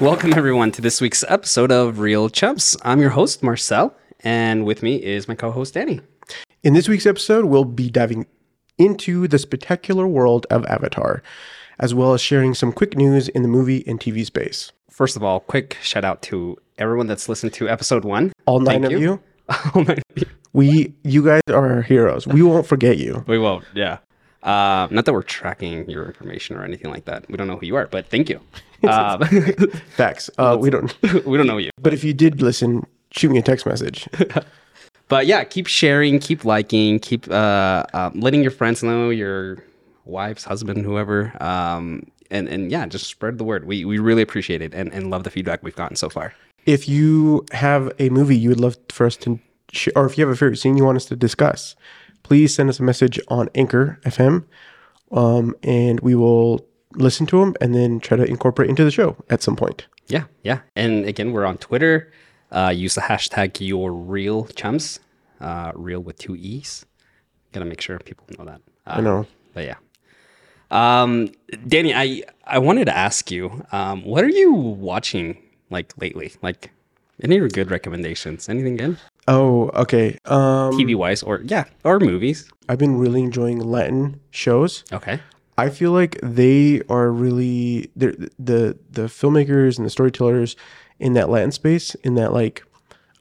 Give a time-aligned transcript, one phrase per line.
[0.00, 2.74] Welcome, everyone, to this week's episode of Reel Chums.
[2.82, 6.00] I'm your host, Marcel, and with me is my co host, Danny.
[6.62, 8.26] In this week's episode, we'll be diving
[8.78, 11.22] into the spectacular world of Avatar,
[11.78, 14.72] as well as sharing some quick news in the movie and TV space.
[14.90, 18.32] First of all, quick shout out to everyone that's listened to episode one.
[18.46, 18.98] All nine Thank of you.
[18.98, 19.22] you,
[19.74, 20.24] All nine of you.
[20.54, 22.26] we, you guys are our heroes.
[22.26, 23.22] We won't forget you.
[23.26, 23.98] We won't, yeah.
[24.42, 27.28] Uh, not that we're tracking your information or anything like that.
[27.28, 28.40] We don't know who you are, but thank you.
[28.88, 29.22] Um,
[29.96, 30.30] Facts.
[30.38, 30.94] Uh, we don't.
[31.26, 31.70] we don't know you.
[31.80, 34.08] But if you did listen, shoot me a text message.
[35.10, 39.58] But yeah, keep sharing, keep liking, keep uh, uh, letting your friends know, your
[40.04, 41.32] wife's husband, whoever.
[41.42, 43.66] Um, and, and yeah, just spread the word.
[43.66, 46.32] We, we really appreciate it and, and love the feedback we've gotten so far.
[46.64, 49.40] If you have a movie you would love for us to,
[49.72, 51.74] sh- or if you have a favorite scene you want us to discuss,
[52.22, 54.44] please send us a message on Anchor FM,
[55.10, 59.16] um, and we will listen to them and then try to incorporate into the show
[59.28, 59.86] at some point.
[60.08, 60.60] Yeah, yeah.
[60.74, 62.12] And again, we're on Twitter.
[62.50, 64.98] Uh, use the hashtag your reel chums,
[65.40, 66.84] uh, reel with two E's.
[67.52, 68.60] Gotta make sure people know that.
[68.86, 69.26] Uh, I know.
[69.54, 69.76] But yeah.
[70.70, 71.28] Um,
[71.66, 75.38] Danny, I, I wanted to ask you, um, what are you watching
[75.68, 76.32] like lately?
[76.42, 76.70] Like
[77.22, 78.48] any good recommendations?
[78.48, 78.96] Anything good?
[79.28, 80.18] Oh, okay.
[80.24, 82.50] Um, TV wise or yeah, or movies.
[82.68, 84.84] I've been really enjoying Latin shows.
[84.92, 85.20] Okay.
[85.66, 90.56] I feel like they are really they're, the the filmmakers and the storytellers
[90.98, 91.94] in that Latin space.
[91.96, 92.62] In that like,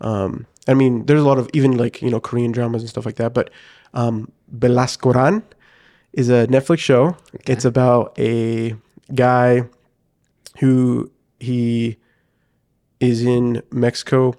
[0.02, 3.06] um, I mean, there's a lot of even like you know Korean dramas and stuff
[3.06, 3.34] like that.
[3.34, 3.50] But
[3.94, 5.44] um, Belascoarán
[6.14, 7.16] is a Netflix show.
[7.48, 8.76] It's about a
[9.14, 9.64] guy
[10.60, 11.98] who he
[13.00, 14.34] is in Mexico,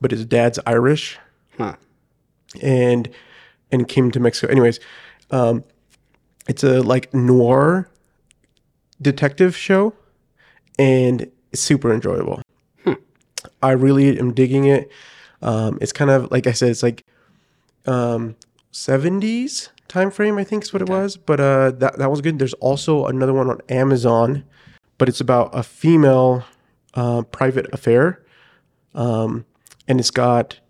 [0.00, 1.18] but his dad's Irish
[1.58, 1.76] Huh.
[2.62, 3.08] and
[3.72, 4.50] and came to Mexico.
[4.50, 4.78] Anyways,
[5.30, 5.64] um,
[6.48, 7.88] it's a like noir
[9.00, 9.94] detective show,
[10.78, 12.42] and it's super enjoyable.
[13.62, 14.90] I really am digging it.
[15.42, 17.04] Um, it's kind of like I said, it's like
[17.86, 18.36] um,
[18.72, 21.16] 70s time frame, I think is what it was.
[21.16, 22.38] But uh, that that was good.
[22.38, 24.44] There's also another one on Amazon,
[24.98, 26.44] but it's about a female
[26.94, 28.22] uh, private affair,
[28.94, 29.44] um,
[29.88, 30.60] and it's got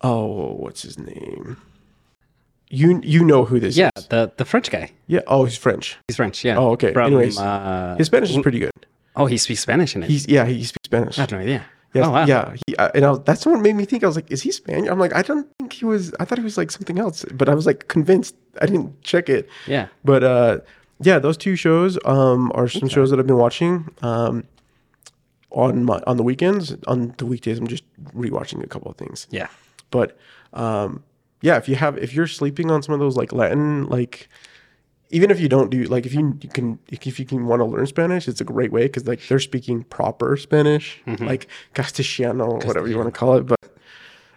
[0.00, 1.56] oh, what's his name?
[2.74, 4.06] You you know who this Yeah, is?
[4.08, 4.90] the the French guy.
[5.06, 5.20] Yeah.
[5.26, 5.96] Oh, he's French.
[6.08, 6.44] He's French.
[6.44, 6.58] Yeah.
[6.58, 6.92] Oh, okay.
[6.92, 8.72] From, Anyways, uh, His Spanish is pretty good.
[9.16, 10.10] oh, he speaks Spanish in it.
[10.10, 11.18] He's yeah, he speaks Spanish.
[11.18, 11.60] I had no idea.
[11.94, 12.26] Yes, oh wow.
[12.26, 14.02] Yeah, he, uh, and I was, that's what made me think.
[14.02, 16.12] I was like, "Is he Spanish?" I'm like, "I don't think he was.
[16.18, 18.34] I thought he was like something else." But I was like convinced.
[18.60, 19.48] I didn't check it.
[19.68, 19.86] Yeah.
[20.04, 20.58] But uh,
[21.08, 24.42] yeah, those two shows um, are some shows that I've been watching um,
[25.50, 26.74] on my on the weekends.
[26.88, 29.28] On the weekdays, I'm just rewatching a couple of things.
[29.30, 29.46] Yeah.
[29.92, 30.18] But
[30.52, 31.04] um,
[31.44, 34.28] yeah, if you have if you're sleeping on some of those like Latin like.
[35.10, 37.64] Even if you don't do like if you, you can if you can want to
[37.66, 42.88] learn Spanish, it's a great way because like they're speaking proper Spanish, like Castellano, whatever
[42.88, 43.46] you want to call it.
[43.46, 43.60] But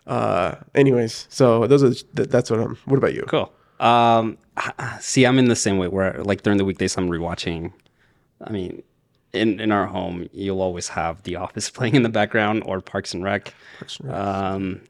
[0.06, 2.76] uh, anyways, so those are th- that's what I'm.
[2.86, 3.24] What about you?
[3.28, 3.52] Cool.
[3.80, 4.38] Um,
[5.00, 7.74] see, I'm in the same way where, like, during the weekdays, I'm rewatching.
[8.42, 8.84] I mean,
[9.34, 13.14] in in our home, you'll always have The Office playing in the background or Parks
[13.14, 13.54] and Rec.
[14.08, 14.82] Um,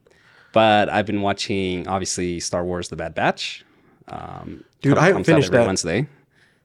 [0.58, 3.64] but I've been watching, obviously, Star Wars: The Bad Batch.
[4.08, 5.68] Um, Dude, I haven't finished every that.
[5.68, 6.08] Wednesday,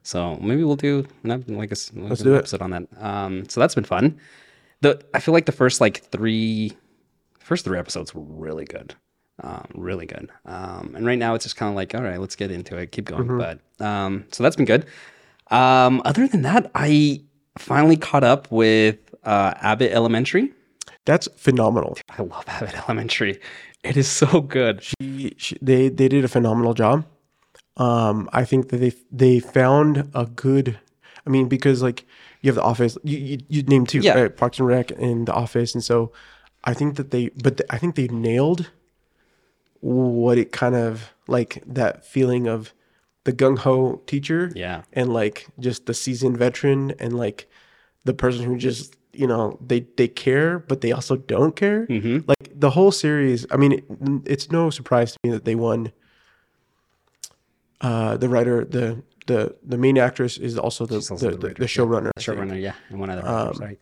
[0.03, 2.38] so maybe we'll do like a, s- like an do it.
[2.38, 2.84] episode on that.
[2.98, 4.19] Um, so that's been fun.
[4.80, 6.72] The I feel like the first like three,
[7.41, 8.94] first three episodes were really good,
[9.42, 10.30] um, really good.
[10.47, 12.92] Um, and right now it's just kind of like, all right, let's get into it,
[12.92, 13.26] keep Mm-hmm.
[13.38, 13.59] going.
[13.78, 14.86] But um, so that's been good.
[15.50, 17.20] Um, other than that, I
[17.59, 20.50] finally caught up with uh, Abbott Elementary.
[21.04, 21.98] That's phenomenal.
[22.16, 23.41] I love Abbott Elementary.
[23.82, 24.82] It is so good.
[24.82, 27.04] She, she, they they did a phenomenal job.
[27.76, 30.78] Um, I think that they they found a good.
[31.26, 32.04] I mean, because like
[32.41, 34.15] you have the Office, you you, you name two, Yeah.
[34.21, 34.37] right?
[34.37, 36.12] Parks and Rec and the Office, and so
[36.65, 38.71] I think that they, but th- I think they nailed
[39.81, 42.72] what it kind of like that feeling of
[43.25, 44.83] the gung ho teacher, Yeah.
[44.92, 47.48] and like just the seasoned veteran, and like
[48.04, 51.86] the person who just you know they they care, but they also don't care.
[51.86, 52.28] Mm-hmm.
[52.28, 53.47] Like the whole series.
[53.50, 53.84] I mean, it,
[54.24, 55.92] it's no surprise to me that they won.
[57.80, 61.66] Uh, the writer, the the the main actress is also the also the, the the,
[61.66, 62.10] showrunner.
[62.16, 62.38] Think.
[62.38, 63.26] Showrunner, yeah, and one other.
[63.26, 63.78] Um, right?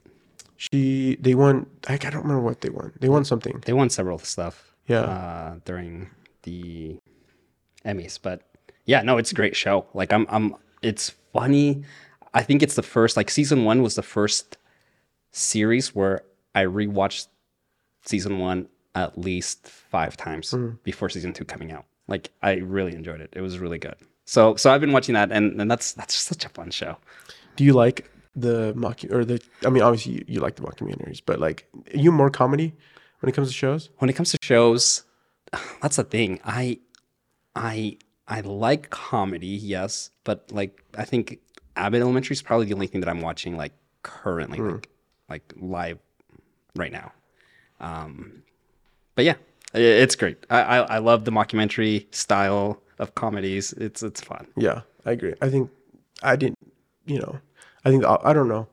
[0.56, 1.66] She they won.
[1.88, 2.92] I, I don't remember what they won.
[3.00, 3.62] They won something.
[3.64, 4.74] They won several stuff.
[4.86, 5.02] Yeah.
[5.02, 6.10] Uh, during
[6.42, 6.98] the
[7.84, 8.42] Emmys, but
[8.86, 9.86] yeah, no, it's a great show.
[9.94, 10.56] Like I'm, I'm.
[10.82, 11.84] It's funny.
[12.34, 13.16] I think it's the first.
[13.16, 14.56] Like season one was the first
[15.30, 16.22] series where
[16.54, 17.28] I rewatched
[18.04, 20.70] season one at least five times hmm.
[20.82, 21.84] before season two coming out.
[22.08, 23.30] Like I really enjoyed it.
[23.32, 23.96] It was really good.
[24.24, 26.96] So, so I've been watching that, and, and that's that's such a fun show.
[27.56, 31.20] Do you like the mock or the I mean obviously you, you like the mockumentaries,
[31.24, 32.74] but like are you more comedy
[33.20, 33.90] when it comes to shows?
[33.98, 35.04] when it comes to shows,
[35.82, 36.40] that's the thing.
[36.44, 36.78] I
[37.54, 37.98] I
[38.28, 41.40] I like comedy, yes, but like I think
[41.76, 43.72] Abbott Elementary is probably the only thing that I'm watching like
[44.02, 44.70] currently, hmm.
[44.70, 44.88] like
[45.30, 45.98] like live
[46.76, 47.12] right now.
[47.80, 48.42] Um,
[49.14, 49.34] but yeah,
[49.72, 50.44] it's great.
[50.50, 53.72] I, I I love the mockumentary style of comedies.
[53.74, 54.46] It's it's fun.
[54.56, 55.34] Yeah, I agree.
[55.40, 55.70] I think
[56.22, 56.58] I didn't,
[57.06, 57.38] you know,
[57.84, 58.66] I think I don't know.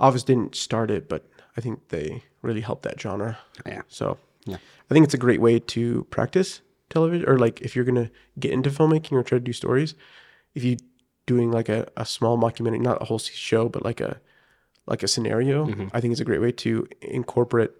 [0.00, 1.24] Office didn't start it, but
[1.56, 3.38] I think they really helped that genre.
[3.66, 3.82] Yeah.
[3.88, 4.56] So Yeah.
[4.90, 6.60] I think it's a great way to practice
[6.90, 9.94] television or like if you're gonna get into filmmaking or try to do stories,
[10.54, 10.76] if you
[11.26, 14.20] doing like a, a small mockumentary, not a whole show, but like a
[14.86, 17.70] like a scenario, I think it's a great way to incorporate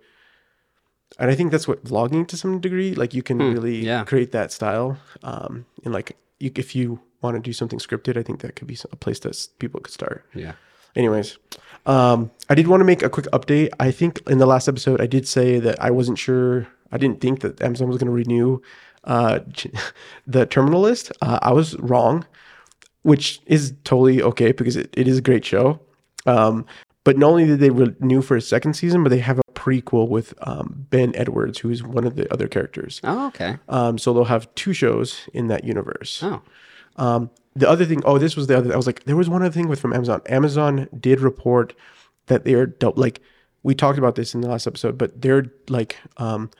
[1.18, 4.04] and I think that's what vlogging to some degree, like you can really yeah.
[4.04, 4.98] create that style.
[5.22, 8.66] Um and like you, if you want to do something scripted, I think that could
[8.66, 10.24] be a place that people could start.
[10.34, 10.52] Yeah.
[10.94, 11.38] Anyways,
[11.86, 13.70] um, I did want to make a quick update.
[13.80, 16.66] I think in the last episode, I did say that I wasn't sure.
[16.90, 18.60] I didn't think that Amazon was going to renew
[19.04, 19.40] uh,
[20.26, 21.12] the terminal list.
[21.22, 22.26] Uh, I was wrong,
[23.02, 25.80] which is totally okay because it, it is a great show.
[26.26, 26.66] Um,
[27.04, 30.08] but not only did they renew for a second season, but they have a prequel
[30.08, 33.00] with um, Ben Edwards, who is one of the other characters.
[33.04, 33.58] Oh, okay.
[33.68, 36.20] Um, so they'll have two shows in that universe.
[36.22, 36.42] Oh,
[36.96, 38.72] Um, the other thing, oh, this was the other.
[38.72, 40.22] I was like, there was one other thing with from Amazon.
[40.26, 41.74] Amazon did report
[42.26, 43.20] that they are dou- like
[43.62, 46.50] we talked about this in the last episode, but they're like um,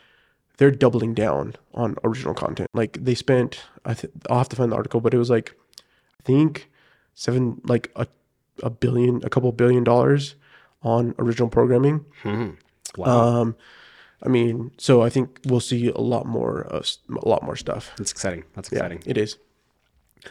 [0.58, 2.68] they're doubling down on original content.
[2.74, 5.54] Like they spent, I th- I'll have to find the article, but it was like
[6.20, 6.70] I think
[7.14, 8.06] seven, like a
[8.62, 10.34] a billion, a couple billion dollars
[10.82, 12.04] on original programming.
[12.96, 13.06] wow.
[13.40, 13.56] Um,
[14.24, 16.82] I mean, so I think we'll see a lot more, uh,
[17.22, 17.90] a lot more stuff.
[17.98, 18.44] That's exciting.
[18.54, 19.02] That's Yeah, exciting.
[19.06, 19.38] it is.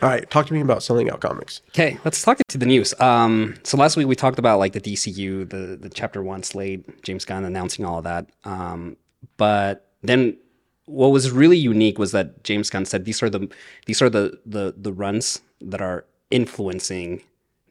[0.01, 1.59] All right, talk to me about selling out comics.
[1.71, 2.93] Okay, let's talk to the news.
[3.01, 7.03] Um, so last week we talked about like the DCU, the the Chapter One slate,
[7.03, 8.27] James Gunn announcing all of that.
[8.45, 8.95] Um,
[9.35, 10.37] but then
[10.85, 13.49] what was really unique was that James Gunn said these are the
[13.85, 17.21] these are the the the runs that are influencing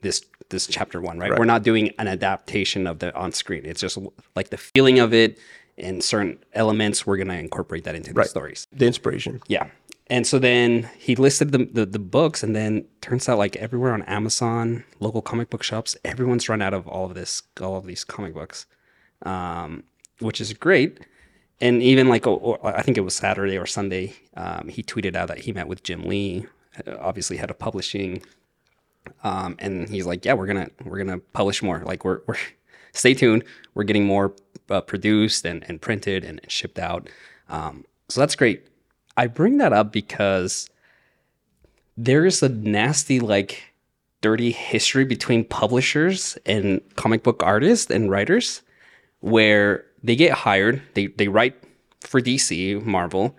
[0.02, 1.18] this this Chapter One.
[1.18, 3.62] Right, we're not doing an adaptation of the on screen.
[3.64, 3.98] It's just
[4.34, 5.38] like the feeling of it
[5.78, 7.06] and certain elements.
[7.06, 8.66] We're gonna incorporate that into the stories.
[8.72, 9.40] The inspiration.
[9.46, 9.68] Yeah.
[10.08, 13.92] And so then he listed the, the the books, and then turns out like everywhere
[13.92, 17.86] on Amazon, local comic book shops, everyone's run out of all of this, all of
[17.86, 18.66] these comic books,
[19.22, 19.84] um,
[20.18, 20.98] which is great.
[21.60, 25.14] And even like, oh, or I think it was Saturday or Sunday, um, he tweeted
[25.14, 26.46] out that he met with Jim Lee,
[26.98, 28.22] obviously head of publishing,
[29.22, 31.80] um, and he's like, yeah, we're gonna we're gonna publish more.
[31.80, 32.36] Like we're we're
[32.92, 33.44] stay tuned.
[33.74, 34.34] We're getting more
[34.68, 37.08] uh, produced and, and printed and, shipped out.
[37.48, 38.66] Um, so that's great.
[39.16, 40.68] I bring that up because
[41.96, 43.62] there is a nasty like
[44.20, 48.62] dirty history between publishers and comic book artists and writers
[49.20, 51.54] where they get hired, they they write
[52.00, 53.36] for DC, Marvel,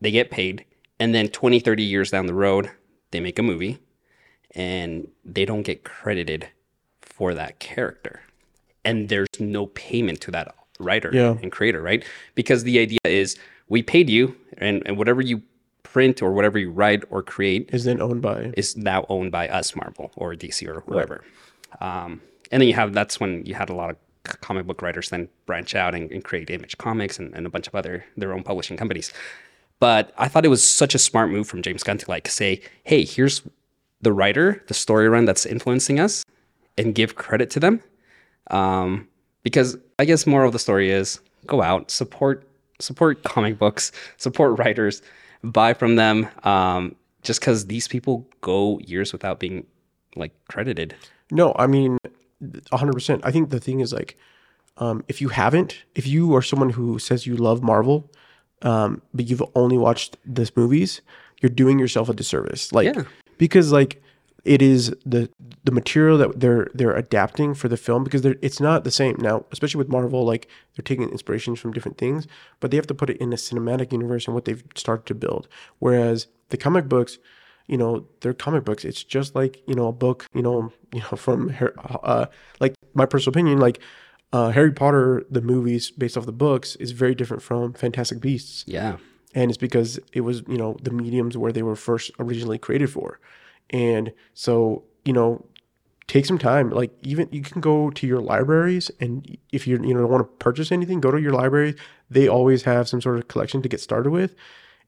[0.00, 0.64] they get paid,
[1.00, 2.70] and then 20, 30 years down the road,
[3.10, 3.78] they make a movie
[4.58, 6.48] and they don't get credited
[7.00, 8.20] for that character.
[8.84, 11.36] And there's no payment to that writer Yeah.
[11.42, 12.04] and creator, right?
[12.34, 13.36] Because the idea is
[13.68, 15.42] we paid you and, and whatever you
[15.84, 19.48] print or whatever you write or create Is then owned by is now owned by
[19.48, 21.22] us, Marvel or DC or whoever.
[21.80, 23.96] Um, and then you have that's when you had a lot of
[24.40, 27.66] comic book writers then branch out and, and create Image Comics and, and a bunch
[27.68, 29.12] of other their own publishing companies.
[29.80, 32.60] But I thought it was such a smart move from James Gunn to like say,
[32.84, 33.42] hey, here's
[34.02, 36.24] the writer, the story run that's influencing us,
[36.76, 37.82] and give credit to them.
[38.50, 39.08] Um,
[39.42, 42.44] because I guess moral of the story is go out, support
[42.80, 45.02] support comic books, support writers,
[45.42, 46.28] buy from them.
[46.44, 49.66] Um, just because these people go years without being
[50.16, 50.94] like credited.
[51.30, 51.98] No, I mean,
[52.72, 53.20] hundred percent.
[53.24, 54.16] I think the thing is like,
[54.78, 58.10] um, if you haven't, if you are someone who says you love Marvel,
[58.62, 61.00] um, but you've only watched this movies,
[61.42, 62.72] you're doing yourself a disservice.
[62.72, 63.04] Like, Yeah.
[63.38, 64.02] Because like
[64.44, 65.30] it is the
[65.64, 69.44] the material that they're they're adapting for the film because it's not the same now.
[69.52, 72.26] Especially with Marvel, like they're taking inspirations from different things,
[72.60, 75.14] but they have to put it in a cinematic universe and what they've started to
[75.14, 75.48] build.
[75.78, 77.18] Whereas the comic books
[77.66, 81.00] you know they're comic books it's just like you know a book you know you
[81.00, 81.54] know from
[82.02, 82.26] uh
[82.60, 83.78] like my personal opinion like
[84.32, 88.64] uh harry potter the movies based off the books is very different from fantastic beasts
[88.66, 88.96] Yeah.
[89.38, 92.90] And it's because it was you know the mediums where they were first originally created
[92.90, 93.20] for
[93.70, 95.44] and so you know
[96.08, 99.94] take some time like even you can go to your libraries and if you you
[99.94, 101.76] know want to purchase anything go to your library
[102.10, 104.34] they always have some sort of collection to get started with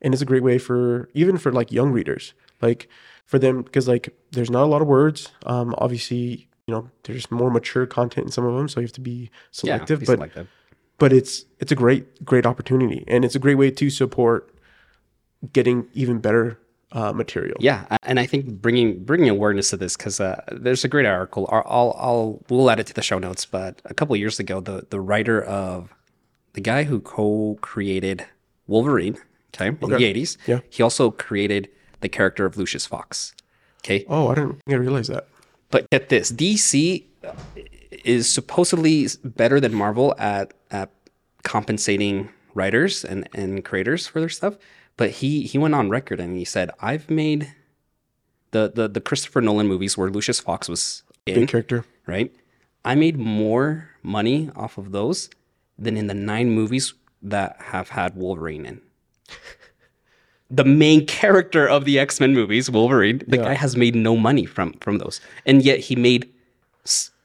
[0.02, 2.88] and it's a great way for even for like young readers like
[3.24, 7.28] for them because like there's not a lot of words um obviously you know there's
[7.32, 10.00] more mature content in some of them, so you have to be selective.
[10.00, 10.48] be but selective.
[11.00, 14.54] But it's it's a great great opportunity, and it's a great way to support
[15.52, 16.58] getting even better
[16.92, 17.56] uh, material.
[17.60, 21.48] Yeah, and I think bringing bringing awareness to this because uh, there's a great article.
[21.50, 23.44] I'll, I'll we'll add it to the show notes.
[23.46, 25.92] But a couple years ago, the the writer of
[26.52, 28.26] the guy who co-created
[28.66, 29.16] Wolverine,
[29.54, 30.60] okay, in the '80s, Yeah.
[30.68, 31.68] he also created
[32.00, 33.34] the character of Lucius Fox.
[33.82, 35.26] Okay, Oh, I didn't I realized that.
[35.70, 37.04] but get this: DC
[37.90, 40.90] is supposedly better than Marvel at at
[41.42, 44.56] compensating writers and and creators for their stuff.
[44.96, 47.52] But he he went on record and he said, "I've made
[48.52, 51.84] the the the Christopher Nolan movies where Lucius Fox was in, Big character.
[52.06, 52.34] right?
[52.84, 55.28] I made more money off of those
[55.78, 58.80] than in the nine movies that have had Wolverine in."
[60.52, 63.44] The main character of the X Men movies, Wolverine, the Yeah.
[63.44, 66.28] guy has made no money from from those, and yet he made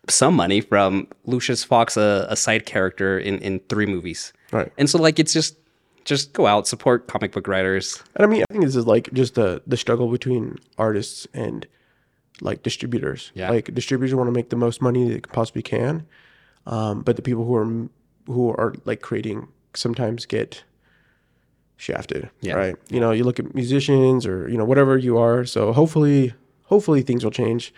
[0.10, 4.34] some money from Lucius Fox, a, a side character in in three movies.
[4.52, 4.72] Right.
[4.78, 5.58] And so, like, it's just
[6.06, 8.02] just go out, support comic book writers.
[8.16, 11.68] And I mean, I think this is like just the the struggle between artists and
[12.42, 13.32] like distributors.
[13.34, 13.50] Yeah.
[13.50, 16.06] Like distributors want to make the most money they possibly can,
[16.66, 17.90] um, but the people who are
[18.28, 20.64] who are like creating sometimes get
[21.78, 22.30] shafted.
[22.42, 22.54] Yeah.
[22.54, 22.76] Right.
[22.90, 25.46] You know, you look at musicians or you know whatever you are.
[25.46, 26.34] So hopefully,
[26.64, 27.74] hopefully things will change.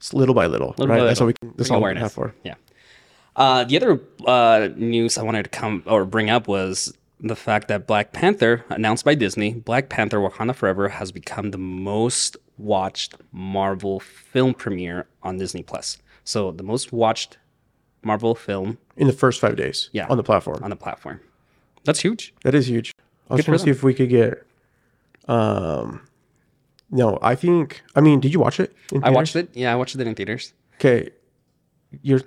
[0.00, 0.70] It's little by little.
[0.70, 1.00] Little right.
[1.00, 1.34] by That's all we.
[1.42, 2.34] That's Bring all we have for.
[2.42, 2.54] Yeah.
[3.36, 7.68] Uh, the other uh, news I wanted to come or bring up was the fact
[7.68, 13.14] that Black Panther, announced by Disney, Black Panther Wakanda Forever has become the most watched
[13.30, 15.98] Marvel film premiere on Disney Plus.
[16.24, 17.36] So the most watched
[18.02, 19.90] Marvel film In the first five days.
[19.92, 20.06] Yeah.
[20.08, 20.62] On the platform.
[20.62, 21.20] on the platform.
[21.84, 22.32] That's huge.
[22.42, 22.94] That is huge.
[23.28, 24.46] I was Good to see if we could get.
[25.28, 26.06] Um,
[26.90, 27.82] no, I think.
[27.94, 28.74] I mean, did you watch it?
[28.92, 29.48] in I watched it.
[29.54, 30.52] Yeah, I watched it in theaters.
[30.76, 31.10] Okay,
[32.02, 32.22] you're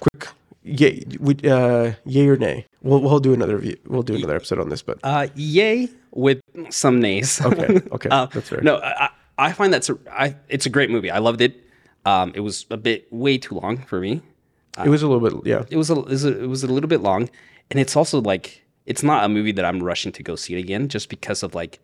[0.00, 0.28] quick.
[0.62, 2.66] Yay, we, uh, yay or nay?
[2.82, 3.76] We'll we'll do another view.
[3.86, 7.40] We'll do another episode on this, but Uh, yay with some nays.
[7.44, 8.60] okay, okay, Uh, that's fair.
[8.62, 11.10] No, I, I find that's a, I, it's a great movie.
[11.10, 11.54] I loved it.
[12.04, 14.22] Um, it was a bit way too long for me.
[14.84, 16.68] it was a little bit, yeah, It was a, it was a, it was a
[16.68, 17.28] little bit long,
[17.70, 20.58] and it's also like it's not a movie that I'm rushing to go see it
[20.60, 21.78] again just because of like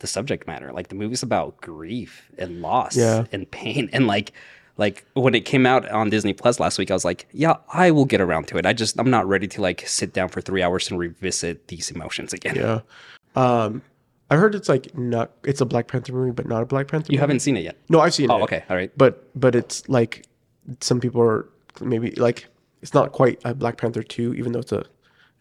[0.00, 0.72] the subject matter.
[0.72, 3.24] Like the movie's about grief and loss Yeah.
[3.32, 4.32] and pain, and like
[4.76, 7.90] like when it came out on Disney Plus last week, I was like, yeah, I
[7.90, 8.66] will get around to it.
[8.66, 11.90] I just I'm not ready to like sit down for three hours and revisit these
[11.90, 12.56] emotions again.
[12.56, 12.80] yeah.
[13.36, 13.82] Um,
[14.30, 15.32] I heard it's like not.
[15.44, 17.12] It's a Black Panther movie, but not a Black Panther.
[17.12, 17.20] You movie.
[17.20, 17.76] haven't seen it yet.
[17.88, 18.32] No, I've seen it.
[18.32, 18.42] Oh, it.
[18.44, 18.90] okay, all right.
[18.96, 20.24] but but it's like
[20.80, 21.48] some people are
[21.80, 22.46] maybe like
[22.80, 24.84] it's not quite a Black Panther two, even though it's a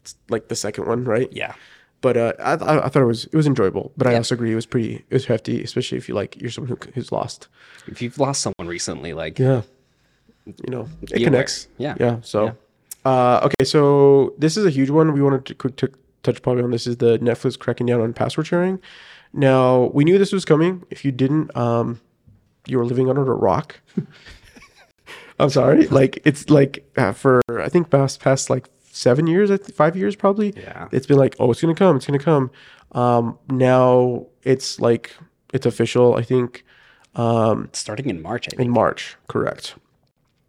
[0.01, 1.29] it's like the second one, right?
[1.31, 1.53] Yeah.
[2.01, 4.51] But uh, I, I I thought it was it was enjoyable, but I also agree
[4.51, 7.47] it was pretty it was hefty, especially if you like you're someone who, who's lost.
[7.87, 9.63] If you've lost someone recently, like Yeah,
[10.45, 11.25] you know it Be aware.
[11.25, 11.67] connects.
[11.77, 11.95] Yeah.
[11.99, 12.17] yeah.
[12.21, 12.55] So,
[13.03, 15.11] Uh, okay, so this is a huge one.
[15.13, 15.87] We wanted to quick t-
[16.23, 18.79] touch probably on this is the Netflix cracking down on password sharing.
[19.33, 20.83] Now we knew this was coming.
[20.89, 21.99] If you didn't, um,
[22.65, 23.79] you were living under a rock.
[25.39, 25.87] I'm sorry.
[25.87, 28.67] Like it's like uh, for I think past past like
[28.99, 30.53] seven years, five years probably.
[30.57, 30.87] Yeah.
[30.91, 32.51] It's been like, oh, it's gonna come, it's gonna come.
[32.91, 35.15] Um, now it's like
[35.53, 36.15] it's official.
[36.15, 36.63] I think
[37.15, 38.61] um, starting in March, I think.
[38.61, 39.15] in March.
[39.27, 39.75] Correct.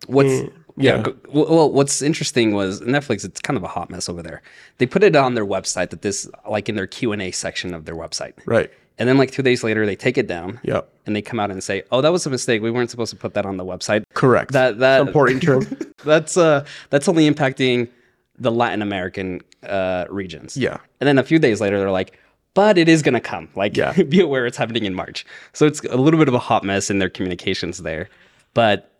[0.06, 1.02] What's Eh, yeah.
[1.06, 1.12] yeah.
[1.32, 3.24] well, what's interesting was Netflix.
[3.24, 4.40] It's kind of a hot mess over there.
[4.78, 7.74] They put it on their website that this, like in their Q and A section
[7.74, 8.70] of their website, Right.
[8.98, 10.80] and then like two days later, they take it down Yeah.
[11.06, 12.62] and they come out and say, "Oh, that was a mistake.
[12.62, 14.52] We weren't supposed to put that on the website." Correct.
[14.52, 15.66] That that important term.
[16.04, 17.88] that's uh that's only impacting
[18.40, 20.56] the Latin American uh regions.
[20.56, 20.78] Yeah.
[21.00, 22.18] And then a few days later, they're like,
[22.54, 23.48] but it is going to come.
[23.54, 23.92] Like, Yeah.
[24.08, 25.24] be aware it's happening in March.
[25.52, 28.08] So it's a little bit of a hot mess in their communications there.
[28.54, 28.90] But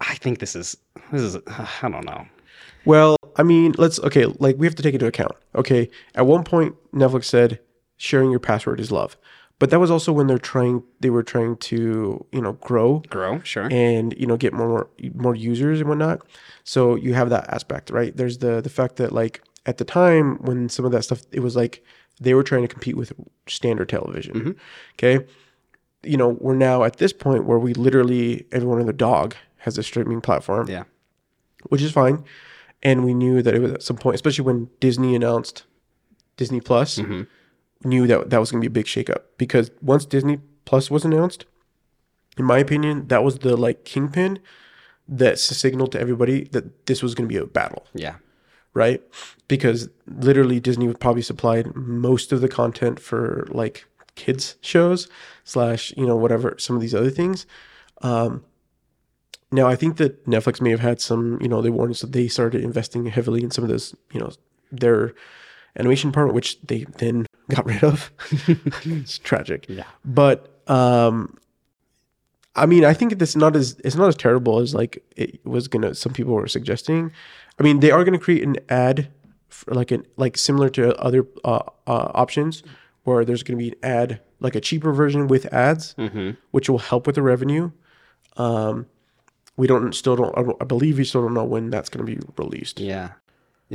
[0.00, 0.76] I think this is,
[1.10, 1.36] this is,
[1.82, 2.26] I don't know.
[2.84, 5.32] Well, I mean, let's okay, like we have to take into account.
[5.54, 7.58] Okay, at one point Netflix said
[7.96, 9.16] sharing your password is love.
[9.62, 13.40] But that was also when they're trying they were trying to, you know, grow Grow,
[13.42, 13.68] sure.
[13.70, 16.22] and, you know, get more more users and whatnot.
[16.64, 18.16] So you have that aspect, right?
[18.16, 21.44] There's the the fact that like at the time when some of that stuff it
[21.46, 21.84] was like
[22.20, 23.12] they were trying to compete with
[23.46, 24.34] standard television.
[24.34, 24.50] Mm-hmm.
[24.94, 25.24] Okay.
[26.02, 29.78] You know, we're now at this point where we literally everyone and their dog has
[29.78, 30.82] a streaming platform yeah.
[31.68, 32.24] which is fine.
[32.82, 35.62] And we knew that it was at some point, especially when Disney announced
[36.36, 37.22] Disney Plus, mm-hmm.
[37.84, 41.04] Knew that that was going to be a big shakeup because once Disney Plus was
[41.04, 41.44] announced,
[42.38, 44.38] in my opinion, that was the like kingpin
[45.08, 48.14] that signaled to everybody that this was going to be a battle, Yeah.
[48.72, 49.02] right?
[49.48, 53.84] Because literally Disney would probably supplied most of the content for like
[54.14, 55.08] kids shows
[55.44, 57.46] slash you know whatever some of these other things.
[58.02, 58.44] Um,
[59.50, 62.12] now I think that Netflix may have had some, you know, they warned us that
[62.12, 64.30] they started investing heavily in some of this, you know,
[64.70, 65.12] their
[65.78, 68.10] animation department, which they then got rid of.
[68.84, 69.66] it's tragic.
[69.68, 69.84] Yeah.
[70.04, 71.36] But um
[72.54, 75.68] I mean, I think it's not as it's not as terrible as like it was
[75.68, 75.94] gonna.
[75.94, 77.10] Some people were suggesting.
[77.58, 79.08] I mean, they are gonna create an ad,
[79.48, 82.62] for like an like similar to other uh, uh, options,
[83.04, 85.94] where there's gonna be an ad, like a cheaper version with ads,
[86.50, 87.70] which will help with the revenue.
[88.36, 88.84] Um,
[89.56, 92.80] we don't still don't- I believe we still don't know when that's gonna be released.
[92.80, 93.12] Yeah.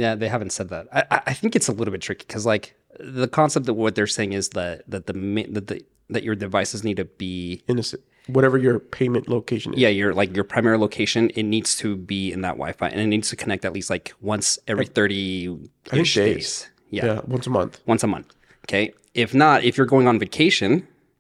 [0.04, 0.84] Yeah, they haven't said that.
[0.94, 2.66] I, I- think it's a little bit tricky because, like,
[3.00, 5.13] the concept of what they're saying is that that the
[5.56, 5.77] that the
[6.10, 7.94] that your devices need to be In a s
[8.36, 9.80] whatever your payment location is.
[9.84, 11.22] yeah your like your primary location.
[11.39, 14.08] It needs to be in that Wi-Fi and it needs to connect at least like
[14.34, 15.48] once every thirty
[15.92, 16.13] days.
[16.13, 16.50] days.
[16.98, 17.74] Yeah, yeah, once a month.
[17.94, 18.30] once a month.
[18.66, 18.86] Okay.
[19.24, 20.72] If not, if you're going on vacation,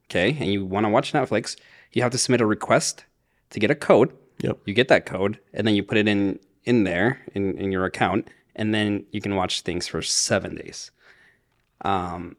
[0.07, 1.45] okay, and you want to watch Netflix,
[1.93, 2.93] you have to submit a request
[3.51, 4.09] to get a code.
[4.45, 4.55] Yep.
[4.67, 6.39] You get that code, and then you put it in
[6.71, 8.21] in there in, in your account,
[8.57, 10.91] and then you can watch things for seven days.
[11.81, 12.35] Um,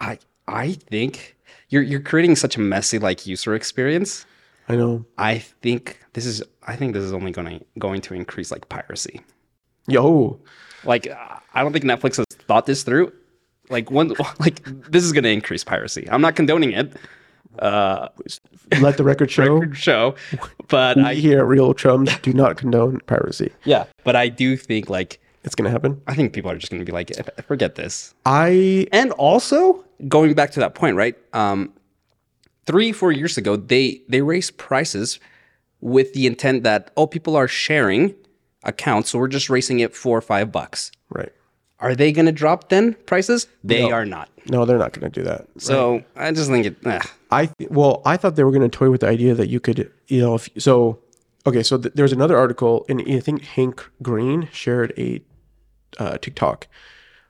[0.00, 1.36] I I think
[1.68, 4.26] you're you're creating such a messy like user experience.
[4.68, 5.06] I know.
[5.16, 8.68] I think this is I think this is only going to going to increase like
[8.68, 9.20] piracy.
[9.88, 10.40] Yo,
[10.84, 11.06] Like
[11.54, 13.12] I don't think Netflix has thought this through.
[13.70, 14.08] Like one
[14.40, 16.08] like this is going to increase piracy.
[16.10, 16.92] I'm not condoning it.
[17.60, 18.08] Uh,
[18.80, 19.62] let the record show.
[19.72, 20.14] show,
[20.68, 23.50] but we I here at Reel Chums do not condone piracy.
[23.64, 26.02] yeah, but I do think like It's gonna happen.
[26.06, 28.14] I think people are just going to be like "Eh, forget this.
[28.26, 31.14] I And also going back to that point, right?
[31.32, 31.72] Um,
[32.66, 35.18] three four years ago, they they raised prices
[35.80, 38.14] with the intent that oh people are sharing
[38.64, 40.90] accounts, so we're just raising it four or five bucks.
[41.10, 41.32] right.
[41.78, 43.46] Are they going to drop then prices?
[43.62, 44.30] They are not.
[44.50, 45.46] No, they're not gonna do that.
[45.58, 46.76] So I just think it.
[46.86, 47.00] eh.
[47.30, 49.60] I th- well, I thought they were going to toy with the idea that you
[49.60, 50.98] could, you know, if so.
[51.46, 55.20] Okay, so th- there's another article, and I think Hank Green shared a
[55.98, 56.68] uh, TikTok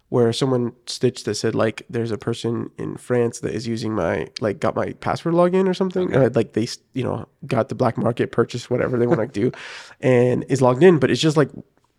[0.08, 4.28] where someone stitched that said like, "There's a person in France that is using my
[4.40, 7.98] like got my password login or something, uh, like they you know got the black
[7.98, 9.52] market purchase whatever they want to do,
[10.00, 11.50] and is logged in, but it's just like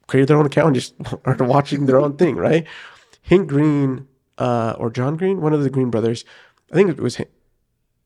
[0.08, 0.94] created their own account, and just
[1.26, 2.66] are watching their own thing, right?
[3.24, 6.24] Hank Green uh, or John Green, one of the Green brothers,
[6.72, 7.28] I think it was him.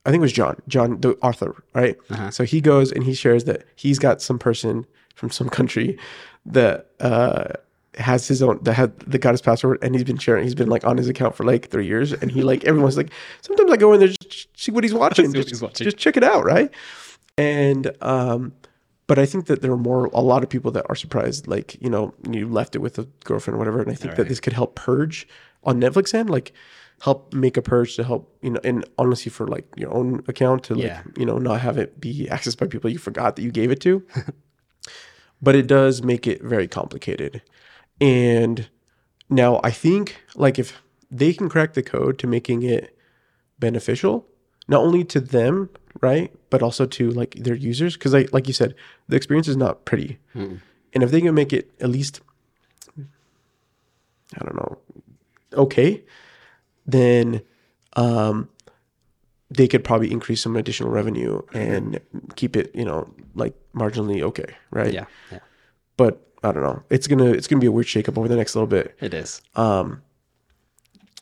[0.04, 1.96] I think it was John, John the author, right?
[2.30, 4.84] So he goes and he shares that he's got some person
[5.14, 5.96] from some country
[6.44, 7.52] that uh,
[7.98, 10.44] has his own that had that got his password and he's been sharing.
[10.44, 13.10] He's been like on his account for like three years, and he like everyone's like
[13.42, 15.84] sometimes I go in there just see what he's watching, See what just, he's watching.
[15.84, 16.70] just check it out, right?
[17.38, 18.52] And um,
[19.06, 21.76] but I think that there are more a lot of people that are surprised, like
[21.82, 24.40] you know you left it with a girlfriend or whatever, and I think that this
[24.40, 25.26] could help purge
[25.64, 26.52] on Netflix and like
[27.02, 30.62] help make a purge to help you know, and honestly for like your own account
[30.64, 31.02] to like Yeah.
[31.16, 33.80] you know not have it be accessed by people you forgot that you gave it
[33.80, 34.02] to.
[35.42, 37.42] but it does make it very complicated,
[38.02, 38.68] and
[39.30, 42.96] now I think like if they can crack the code to making it
[43.58, 44.26] beneficial
[44.68, 48.52] not only to them right but also to like their users because like like you
[48.52, 48.74] said
[49.08, 50.18] the experience is not pretty.
[50.94, 52.20] And if they can make it at least
[54.38, 54.78] i don't know
[55.54, 56.02] okay
[56.86, 57.42] then
[57.94, 58.48] um
[59.50, 62.00] they could probably increase some additional revenue and
[62.36, 64.92] keep it you know like marginally okay right?
[64.92, 65.40] Yeah, yeah,
[65.98, 68.54] but i don't know it's gonna it's gonna be a weird shakeup over the next
[68.54, 69.40] little bit it is.
[69.54, 70.02] Um,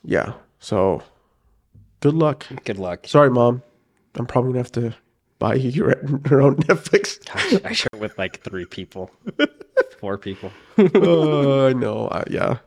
[0.03, 1.03] yeah so
[2.01, 3.07] good luck Good luck.
[3.07, 3.63] Sorry, mom.
[4.17, 4.95] I'm probably gonna have to
[5.39, 5.91] buy you your,
[6.31, 7.25] your own Netflix.
[7.25, 9.11] Gosh, I share with like three people,
[10.01, 10.51] four people.
[10.95, 12.09] oh, I know.
[12.09, 12.59] Uh, yeah.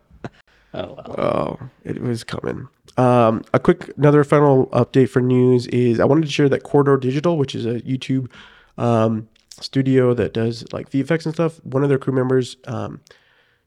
[0.73, 1.15] Oh well.
[1.19, 2.67] Oh, it was coming.
[2.97, 6.97] Um, a quick another final update for news is I wanted to share that Corridor
[6.97, 8.29] Digital, which is a YouTube
[8.77, 9.27] um,
[9.61, 11.63] studio that does like VFX and stuff.
[11.63, 13.01] One of their crew members um,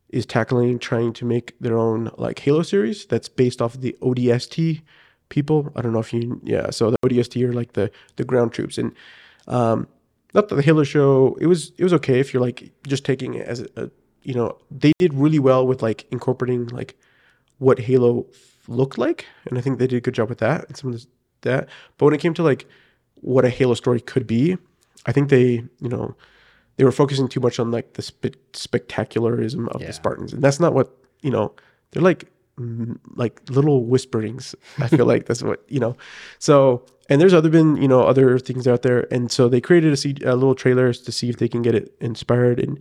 [0.08, 3.96] is tackling trying to make their own like Halo series that's based off of the
[4.00, 4.82] ODST
[5.28, 5.72] people.
[5.76, 6.70] I don't know if you yeah.
[6.70, 8.92] So the ODST are like the the ground troops and
[9.48, 9.88] um,
[10.34, 13.34] not that the Halo show it was it was okay if you're like just taking
[13.34, 13.90] it as a, a
[14.22, 16.96] you know they did really well with like incorporating like
[17.58, 18.26] what Halo
[18.68, 20.94] looked like, and I think they did a good job with that and some of
[20.94, 21.06] this,
[21.42, 21.68] that.
[21.96, 22.66] But when it came to like
[23.16, 24.58] what a Halo story could be,
[25.06, 26.14] I think they you know
[26.76, 29.86] they were focusing too much on like the spe- spectacularism of Yeah.
[29.88, 31.54] the Spartans, and that's not what you know.
[31.92, 32.28] They're like
[33.16, 34.54] like little whisperings.
[34.78, 35.96] I feel like that's what you know.
[36.38, 39.92] So and there's other been you know other things out there, and so they created
[39.92, 42.78] a, C- a little trailer to see if they can get it inspired and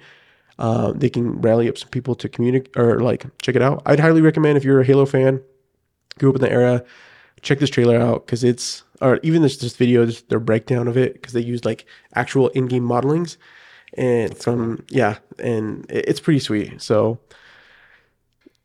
[0.58, 3.82] uh, they can rally up some people to communicate or like check it out.
[3.86, 5.42] I'd highly recommend if you're a Halo fan,
[6.20, 6.84] grew up in the era,
[7.42, 10.98] check this trailer out because it's or even this this video, this, their breakdown of
[10.98, 13.38] it because they used like actual in-game modelings.
[13.98, 16.82] and from yeah, and it- it's pretty sweet.
[16.82, 17.20] So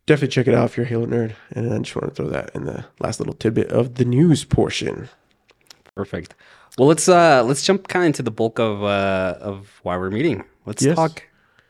[0.07, 1.35] definitely check it out if you're a Halo nerd.
[1.51, 4.45] And I just want to throw that in the last little tidbit of the news
[4.45, 5.09] portion.
[5.95, 6.35] Perfect.
[6.79, 10.11] Well, let's uh let's jump kind of into the bulk of uh of why we're
[10.11, 10.45] meeting.
[10.67, 10.97] Let's Yes.
[10.97, 11.25] talk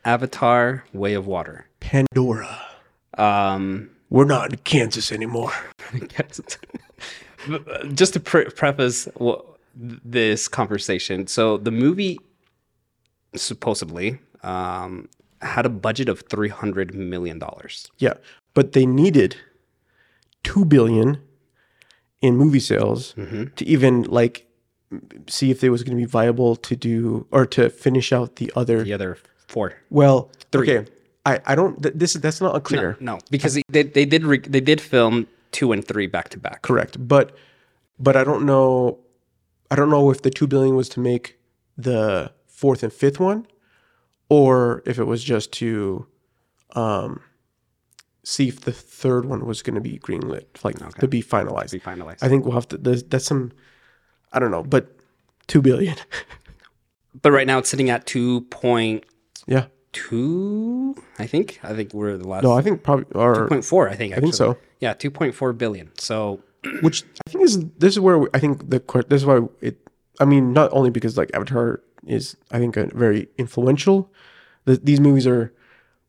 [0.05, 1.67] Avatar: Way of Water.
[1.79, 2.61] Pandora.
[3.17, 5.53] Um, We're not in Kansas anymore.
[7.93, 9.41] just to pre- preface wha-
[9.75, 12.19] this conversation, so the movie
[13.35, 15.07] supposedly um
[15.41, 17.89] had a budget of three hundred million dollars.
[17.97, 18.13] Yeah,
[18.53, 19.35] but they needed
[20.43, 21.17] two billion
[22.21, 23.13] in movie sales
[23.55, 24.45] to even like
[25.27, 28.51] see if it was going to be viable to do or to finish out the
[28.55, 28.83] other.
[28.83, 29.73] The other four.
[29.89, 30.85] Well, okay,
[31.25, 31.81] I I don't.
[31.81, 32.97] Th- this is that's not unclear.
[32.99, 36.61] No, because they they did re- they did film two and three back to back.
[36.61, 37.35] Correct, but
[37.99, 38.99] but I don't know.
[39.69, 41.39] I don't know if the two billion was to make
[41.77, 43.47] the fourth and fifth one,
[44.29, 46.07] or if it was just to
[46.75, 47.21] um,
[48.23, 51.71] see if the third one was going to be greenlit, like to be finalized.
[51.71, 52.19] Be finalized.
[52.21, 52.77] I think we'll have to.
[52.77, 53.51] That's some.
[54.33, 54.95] I don't know, but
[55.47, 55.95] two billion.
[57.21, 59.05] but right now it's sitting at two point
[59.47, 59.65] yeah.
[59.91, 60.95] two.
[61.21, 61.59] I think.
[61.63, 62.43] I think we're the last.
[62.43, 63.87] No, I think probably or point four.
[63.89, 64.13] I think.
[64.13, 64.21] Actually.
[64.27, 64.57] think so.
[64.79, 65.91] Yeah, two point four billion.
[65.97, 66.39] So
[66.81, 68.79] which I think is this is where we- I think the
[69.09, 69.77] this is why it.
[70.19, 74.11] I mean, not only because like Avatar is I think a very influential.
[74.65, 75.51] The, these movies are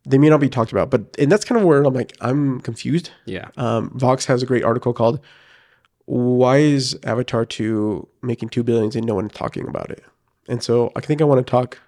[0.07, 2.61] they may not be talked about, but and that's kind of where I'm like I'm
[2.61, 3.11] confused.
[3.25, 5.21] yeah, Um, Vox has a great article called
[6.07, 10.03] "Why is Avatar two making two billions and no one talking about it?"
[10.49, 11.79] And so I think I want to talk.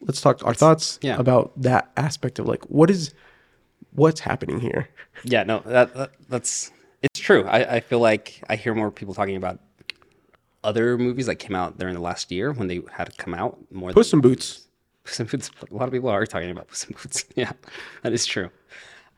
[0.00, 1.16] Let's talk our thoughts yeah.
[1.18, 3.14] about that aspect of like what is
[3.92, 4.88] what's happening here.
[5.24, 5.44] yeah.
[5.44, 7.44] No, that, that that's it's true.
[7.44, 9.60] I I feel like I hear more people talking about
[10.64, 13.58] other movies that came out during the last year when they had to come out
[13.70, 13.92] more.
[13.92, 14.66] Puss in Boots.
[15.04, 15.50] Puss in Boots.
[15.70, 17.24] A lot of people are talking about Puss in Boots.
[17.36, 17.52] Yeah,
[18.02, 18.50] that is true.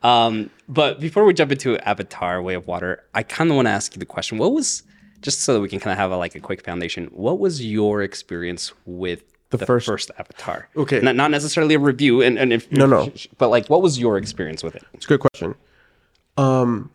[0.03, 3.71] Um, but before we jump into Avatar: Way of Water, I kind of want to
[3.71, 4.83] ask you the question: What was
[5.21, 7.05] just so that we can kind of have a, like a quick foundation?
[7.05, 10.67] What was your experience with the, first- first, Avatar?
[10.75, 10.99] Okay.
[10.99, 13.11] not, not necessarily a review, and, and if No, no.
[13.37, 14.83] but like, what was your experience with it?
[14.93, 15.55] It's a good question.
[16.37, 16.91] Um,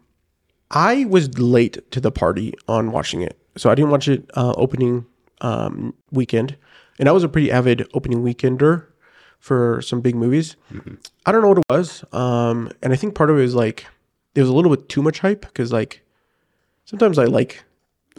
[0.70, 4.54] I was late to the party on watching it, so I didn't watch it uh,
[4.56, 5.06] opening
[5.40, 6.56] um, weekend,
[6.98, 8.86] and I was a pretty avid opening weekender
[9.38, 10.56] for some big movies.
[11.26, 13.86] I don't know what it was, um, and I think part of it was like
[14.34, 16.02] there was a little bit too much hype because like
[16.84, 17.64] sometimes I like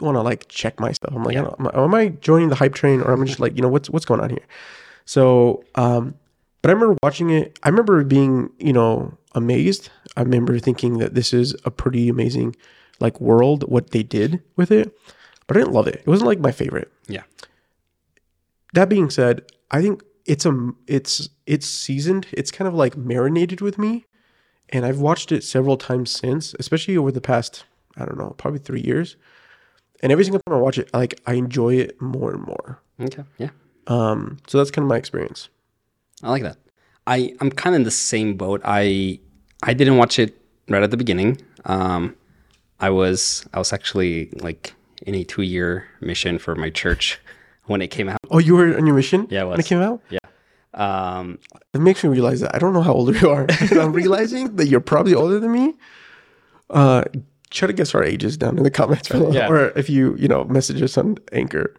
[0.00, 1.14] want to like check myself.
[1.14, 3.24] I'm like, I don't, am, I, am I joining the hype train or I'm I
[3.26, 4.46] just like you know what's what's going on here?
[5.04, 6.14] So, um,
[6.62, 7.58] but I remember watching it.
[7.62, 9.90] I remember being, you know, amazed.
[10.16, 12.56] I remember thinking that this is a pretty amazing,
[13.00, 14.96] like, world, what they did with it.
[15.46, 15.96] But I didn't love it.
[15.96, 16.90] It wasn't like my favorite.
[17.06, 17.24] Yeah,
[18.72, 22.28] That being said, I think it's a, it's, it's seasoned.
[22.32, 24.06] It's kind of like marinated with me.
[24.70, 27.64] And I've watched it several times since, especially over the past,
[27.98, 29.16] I don't know, probably three years.
[30.04, 32.78] And every single time I watch it, like, I enjoy it more and more.
[33.00, 33.50] okay, yeah.
[33.86, 35.48] Um, so that's kind of my experience.
[36.22, 36.58] I like that.
[37.06, 38.60] I I'm kind of in the same boat.
[38.64, 39.18] I
[39.62, 41.40] I didn't watch it right at the beginning.
[41.64, 42.14] Um,
[42.80, 44.74] I was I was actually like
[45.06, 47.18] in a two year mission for my church
[47.66, 48.18] when it came out.
[48.30, 49.26] Oh, you were on your mission?
[49.30, 50.00] Yeah, I When it came out?
[50.10, 50.20] Yeah.
[50.74, 51.38] Um,
[51.72, 53.46] It makes me realize that I don't know how old you are.
[53.80, 55.74] I'm realizing that you're probably older than me.
[56.70, 57.04] Uh,
[57.54, 59.48] try to guess our ages down in the comments below, Yeah.
[59.48, 61.74] or if you you know message us on Anchor.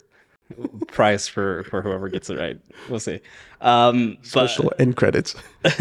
[0.88, 2.60] prize for for whoever gets it right.
[2.90, 3.20] We'll see.
[3.62, 5.36] Um, but Special end credits.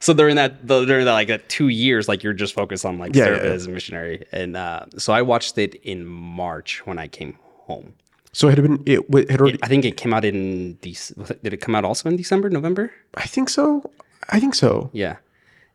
[0.00, 2.98] so during that the- during that like that two years, like you're just focused on
[2.98, 3.54] like Yeah, yeah, service yeah.
[3.54, 7.94] as a missionary, and uh, so I watched it in March when I came home.
[8.32, 9.58] So it had been it wa- had already.
[9.62, 12.90] I think it came out in Dec- did it come out also in December, November?
[13.14, 13.88] I think so.
[14.30, 14.90] I think so.
[14.92, 15.16] Yeah.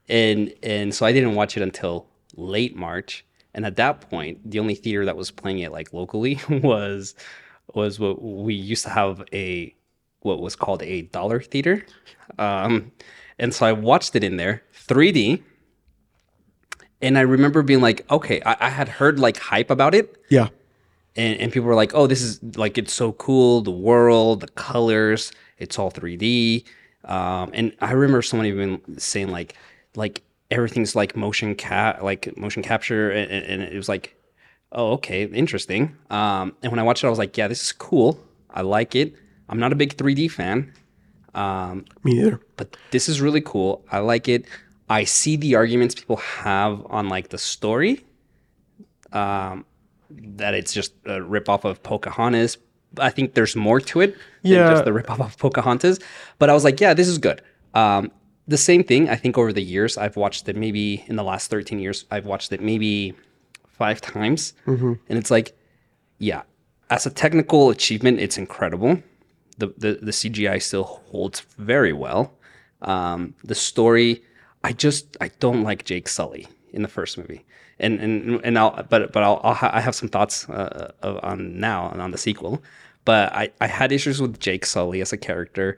[0.09, 3.23] And and so I didn't watch it until late March.
[3.53, 7.15] And at that point, the only theater that was playing it like locally was
[7.73, 9.73] was what we used to have a
[10.21, 11.85] what was called a dollar theater.
[12.37, 12.91] Um
[13.39, 15.41] and so I watched it in there, 3D.
[17.01, 20.49] And I remember being like, okay, I, I had heard like hype about it Yeah.
[21.15, 23.61] and, and people were like, "Oh, this is like it's so cool.
[23.61, 26.65] The world, the colors, it's all 3D."
[27.05, 29.55] Um, and I remember someone even saying like,
[29.95, 34.15] like everything's like motion cap, like motion capture, and, and and it was like,
[34.71, 37.71] "Oh, okay, interesting." Um, and when I watched it, I was like, "Yeah, this is
[37.71, 38.19] cool.
[38.49, 39.13] I like it.
[39.47, 40.71] I'm not a big 3D fan,
[41.33, 42.39] um, Me neither.
[42.55, 43.83] but this is really cool.
[43.91, 44.45] I like it.
[44.89, 48.03] I see the arguments people have on like the story,
[49.11, 49.65] um,
[50.09, 52.57] that it's just a ripoff of Pocahontas,
[52.97, 54.63] I think there's more to it Yeah.
[54.63, 55.99] than just the ripoff of Pocahontas.
[56.39, 57.41] But I was like, yeah, this is good.
[57.75, 58.11] Um,
[58.49, 59.09] the same thing.
[59.09, 60.55] I think over the years, I've watched it.
[60.55, 63.13] Maybe in the last 13 years, I've watched it maybe
[63.67, 64.53] five times,
[65.09, 65.55] and it's like,
[66.17, 66.41] yeah,
[66.89, 69.01] as a technical achievement, it's incredible.
[69.57, 72.33] The the, the CGI still holds very well.
[72.81, 74.23] Um, the story,
[74.63, 77.45] I just I don't like Jake Sully in the first movie,
[77.79, 81.19] and and and I'll but but I'll, I'll ha- I have some thoughts uh, of-
[81.23, 82.61] on now and on the sequel,
[83.05, 85.77] but I I had issues with Jake Sully as a character.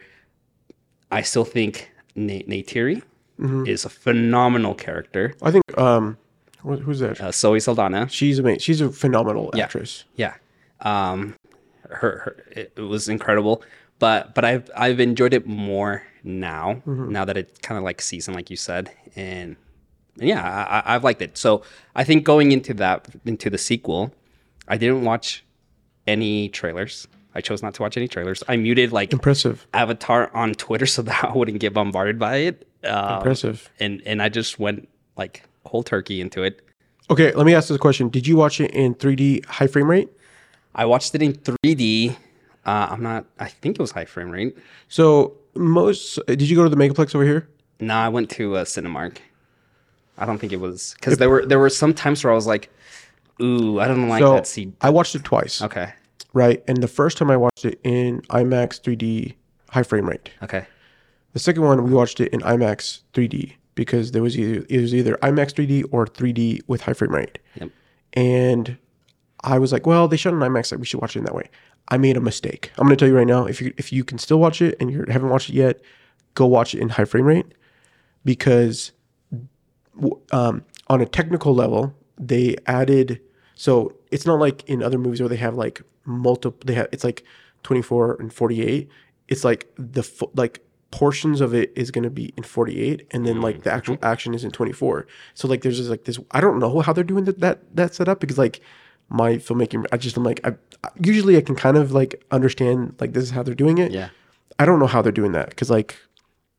[1.12, 3.02] I still think Nate Neytiri
[3.68, 5.34] is a phenomenal character.
[5.42, 6.18] I think um,
[6.62, 7.20] who's that?
[7.20, 8.60] Uh, Zoe Saldana, She's amazing.
[8.60, 10.04] She's a phenomenal actress.
[10.16, 10.36] yeah,
[10.82, 11.36] um,
[11.90, 13.64] her, her it, it was incredible.
[14.00, 16.82] But but I've I've enjoyed it more now.
[16.86, 19.56] Now that it's kind of like season, like you said, and,
[20.20, 20.44] and yeah,
[20.86, 21.38] I- I've liked it.
[21.38, 21.64] So
[21.96, 24.14] I think going into that into the sequel,
[24.68, 25.44] I didn't watch
[26.08, 27.08] any trailers.
[27.34, 28.44] I chose not to watch any trailers.
[28.48, 29.66] I muted like Impressive.
[29.74, 32.68] Avatar on Twitter so that I wouldn't get bombarded by it.
[32.84, 33.70] Um, Impressive.
[33.80, 36.62] and and I just went like whole turkey into it.
[37.10, 38.10] Okay, let me ask this question.
[38.10, 40.10] Did you watch it in 3D high frame rate?
[40.74, 42.16] I watched it in 3D.
[42.66, 43.26] Uh, I'm not.
[43.40, 44.58] I think it was high frame rate.
[44.88, 47.50] So most did you go to the Megaplex over here?
[47.80, 49.18] No, I went to uh, Cinemark.
[50.18, 52.46] I don't think it was because there were there were some times where I was
[52.48, 52.70] like,
[53.42, 55.92] "Ooh, I don't like so that scene." I watched it twice, Okay,
[56.34, 56.64] right?
[56.68, 59.36] And the first time I watched it in IMAX 3D
[59.70, 60.30] high frame rate.
[60.44, 60.66] okay,
[61.34, 64.94] The second one we watched it in IMAX 3D because there was either it was
[64.94, 67.40] either IMAX 3D or 3D with high frame rate.
[67.56, 67.70] Yep.
[68.14, 68.78] And
[69.44, 71.36] I was like, well, they shot on IMAX, like we should watch it in that
[71.36, 71.50] way.
[71.88, 72.72] I made a mistake.
[72.78, 74.76] I'm going to tell you right now, if you if you can still watch it
[74.80, 75.82] and you haven't watched it yet,
[76.36, 77.48] go watch it in high frame rate
[78.24, 78.92] because
[80.32, 83.22] um, on a technical level, they added.
[83.56, 86.60] So it's not like in other movies where they have like multiple.
[86.66, 87.24] They have it's like
[87.64, 88.90] 24 and 48.
[89.28, 93.26] It's like the fo- like portions of it is going to be in 48, and
[93.26, 93.64] then like mm.
[93.64, 95.08] the actual action is in 24.
[95.34, 96.20] So like there's just like this.
[96.32, 98.62] I don't know how they're doing that that that setup because like
[99.10, 100.54] my filmmaking, I just i'm like I
[101.04, 103.92] usually I can kind of like understand like this is how they're doing it.
[103.92, 104.10] yeah,
[104.60, 105.98] I don't know how they're doing that because like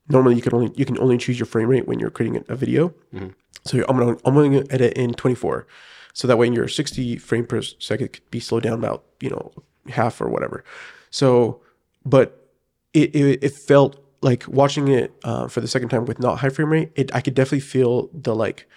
[0.09, 2.57] normally you can only you can only choose your frame rate when you're creating a,
[2.57, 2.88] video.
[3.14, 3.28] Mm-hmm.
[3.64, 5.66] So you're, I'm gonna I'm gonna edit in 24,
[6.12, 9.53] so that way your 60 frame per second could be slowed down about you know
[9.88, 10.64] half or whatever.
[11.11, 11.61] So,
[12.05, 12.48] but
[12.92, 16.51] it it, it felt like watching it uh, for the second time with not high
[16.51, 16.92] frame rate.
[16.94, 18.68] It I could definitely feel the like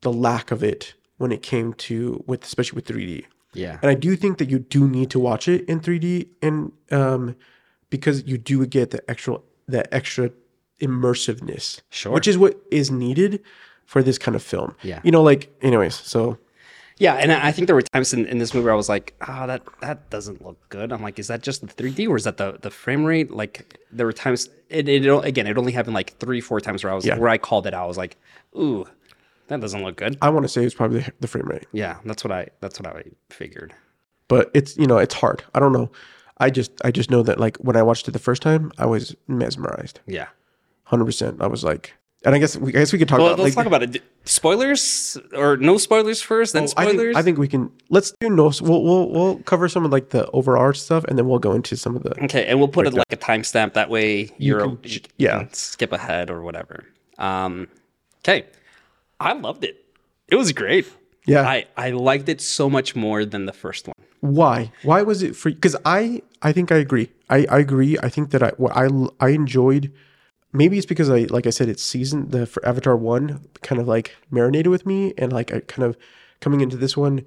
[0.00, 3.24] the lack of it when it came to with especially with 3D.
[3.52, 6.72] yeah, And I do think that you do need to watch it in 3D and
[6.92, 7.34] um
[7.90, 10.30] because you do get the extra that extra
[10.80, 11.80] immersiveness.
[11.90, 12.12] Sure.
[12.12, 13.42] Which is what is needed
[13.84, 14.74] for this kind of film.
[14.82, 15.00] Yeah.
[15.02, 16.38] You know, like anyways, so
[16.98, 17.14] yeah.
[17.14, 19.14] And I I think there were times in, in this movie where I was like,
[19.22, 22.24] "Ah, that that doesn't look good." I'm like, "Is that just the 3D or is
[22.24, 24.48] that the the frame rate?" Like there were times.
[24.68, 27.18] It, it again, it only happened like three, four times where I was Yeah.
[27.18, 27.84] where I called it out.
[27.84, 28.16] I was like,
[28.56, 28.86] "Ooh,
[29.48, 31.66] that doesn't look good." I want to say it's probably the, the frame rate.
[31.72, 33.72] Yeah, that's what I that's what I figured.
[34.28, 35.42] But it's you know, it's hard.
[35.54, 35.90] I don't know.
[36.38, 38.86] I just I just know that like when I watched it the first time, I
[38.86, 40.00] was mesmerized.
[40.06, 40.28] Yeah.
[40.90, 41.42] 100%.
[41.42, 43.56] I was like and I guess we I guess we could talk Well, about let's
[43.56, 44.02] like talk about it.
[44.24, 46.96] Spoilers or no spoilers first, then I spoilers.
[46.98, 50.10] think, I think we can let's do no we'll, we'll we'll cover some of like
[50.10, 52.86] the overall stuff and then we'll go into some of the okay, and we'll put
[52.86, 53.74] it like a timestamp.
[53.74, 55.46] That way you're can you can yeah.
[55.52, 56.84] skip ahead or whatever.
[57.18, 57.68] Um,
[58.22, 58.46] okay,
[59.20, 59.84] I loved it.
[60.28, 60.86] It was great.
[61.26, 61.42] Yeah.
[61.42, 63.94] I I liked it so much more than the first one.
[64.20, 64.72] Why?
[64.82, 65.50] Why was it for?
[65.50, 67.10] Because I, I think I agree.
[67.30, 67.98] I, I agree.
[68.02, 68.88] I think that I, what I,
[69.20, 69.92] I enjoyed.
[70.58, 73.26] Maybe it's because I, like I said, it's season the for Avatar one
[73.62, 75.96] kind of like marinated with me, and like I kind of
[76.40, 77.24] coming into this one,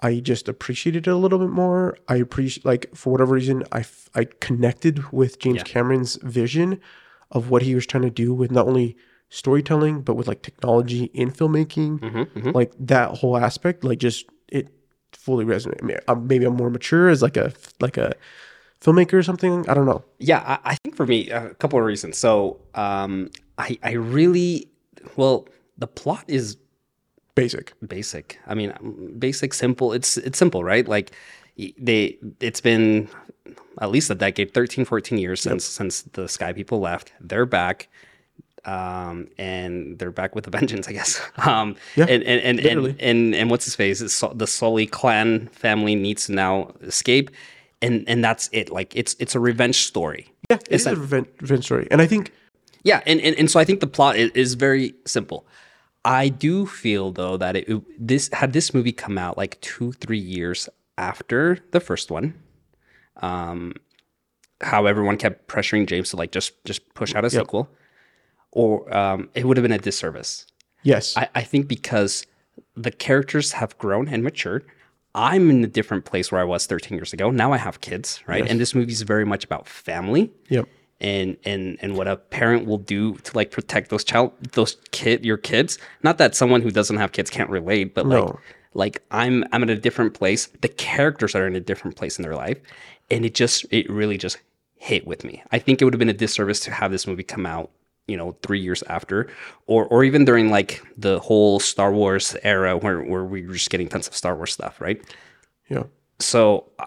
[0.00, 1.96] I just appreciated it a little bit more.
[2.08, 5.62] I appreciate like for whatever reason, I, f- I connected with James Yeah.
[5.64, 6.80] Cameron's vision
[7.30, 8.96] of what he was trying to do with not only
[9.30, 14.68] storytelling but with like technology in filmmaking Mm-hmm, like that whole aspect like just it
[15.12, 18.14] fully resonated I mean, maybe i'm more mature as like a like a
[18.80, 21.84] filmmaker or something i don't know Yeah, I, I think for me, a couple of
[21.84, 22.18] reasons.
[22.18, 24.68] So, um, I I really
[25.16, 25.46] well,
[25.78, 26.56] the plot is
[27.34, 28.38] basic basic.
[28.46, 28.72] I mean,
[29.18, 29.92] basic, simple.
[29.92, 30.86] It's it's simple, right?
[30.88, 31.10] Like
[31.56, 33.08] they it's been
[33.80, 37.12] at least a decade, 13, 14 years since since the Sky People left.
[37.20, 37.88] They're back.
[38.64, 41.20] Um, and they're back with a vengeance, I guess.
[41.46, 44.00] Um, Yeah, and and and, and and and what's his face?
[44.04, 47.30] It's Sol- the Sully clan family needs to now escape,
[47.82, 48.70] and and that's it.
[48.70, 50.32] Like it's it's a revenge story.
[50.50, 52.32] yeah it's a revenge, revenge story and i think
[52.84, 55.46] Yeah, and, and, and so I think the plot is, is very simple.
[56.04, 57.66] I do feel though that it,
[57.98, 62.34] this had this movie come out like two three years after the first one,
[63.20, 63.74] um,
[64.60, 67.68] how everyone kept pressuring James to like just just push out a sequel,
[68.52, 70.46] or um, it would have been a disservice.
[70.82, 71.16] Yes.
[71.16, 72.24] I, I think because
[72.76, 74.64] the characters have grown and matured.
[75.14, 77.30] I'm in a different place where I was 13 years ago.
[77.30, 78.46] Now I have kids, right?
[78.46, 80.68] And this movie is very much about family yep.
[81.00, 85.24] and and and what a parent will do to like protect those child those kid
[85.24, 85.78] your kids.
[86.02, 88.34] Not that someone who doesn't have kids can't relate, but like
[88.74, 90.46] like I'm I'm in a different place.
[90.60, 92.58] The characters are in a different place in their life,
[93.10, 94.38] and it just it really just
[94.76, 95.42] hit with me.
[95.50, 97.70] I think it would have been a disservice to have this movie come out,
[98.08, 99.28] you know, three years after,
[99.66, 103.70] or or even during like the whole Star Wars era where where we were just
[103.70, 105.00] getting tons of Star Wars stuff, right?
[105.68, 105.84] Yeah.
[106.18, 106.86] so I,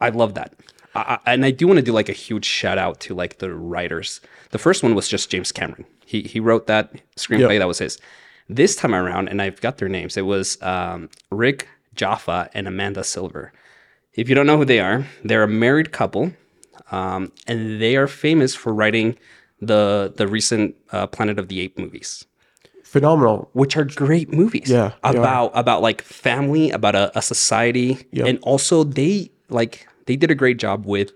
[0.00, 0.54] I love that.
[0.94, 3.54] I, and i do want to do like a huge shout out to like the
[3.54, 4.20] writers.
[4.50, 5.86] The first one was just james cameron.
[6.04, 7.98] He he wrote that screenplay that was his.
[8.48, 13.04] This time around and i've got their names it was um, rick jaffa and amanda
[13.04, 13.52] silver.
[14.14, 16.32] If you don't know who they are they're a married couple
[16.90, 19.16] um, and they are famous for writing
[19.60, 22.26] the the recent uh, planet of the ape movies
[22.84, 23.48] Phenomenal.
[23.52, 24.68] which are great movies.
[24.70, 25.14] Yeah, are.
[25.16, 28.26] about about like family, about a, a society, Yep.
[28.26, 31.12] and also they like they did a great job with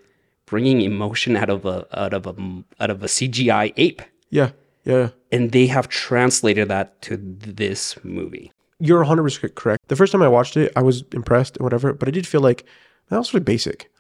[0.47, 2.35] bringing emotion out of a out of a
[2.81, 4.51] out of a CGI ape, Yeah.
[4.85, 5.09] Yeah.
[5.33, 8.53] and they have translated that to this movie.
[8.79, 9.89] You're 100% correct.
[9.89, 12.43] The first time I watched it, I was impressed and whatever, but I did feel
[12.43, 12.65] like
[13.09, 13.91] that was really basic.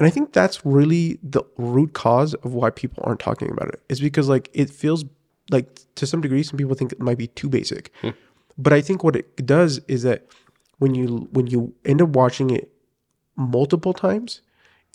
[0.00, 3.82] And I think that's really the root cause of why people aren't talking about it.
[3.90, 5.04] Is because like it feels
[5.50, 7.92] like to some degree some people think it might be too basic.
[8.00, 8.10] Hmm.
[8.56, 10.26] But I think what it does is that
[10.78, 12.72] when you when you end up watching it
[13.36, 14.40] multiple times,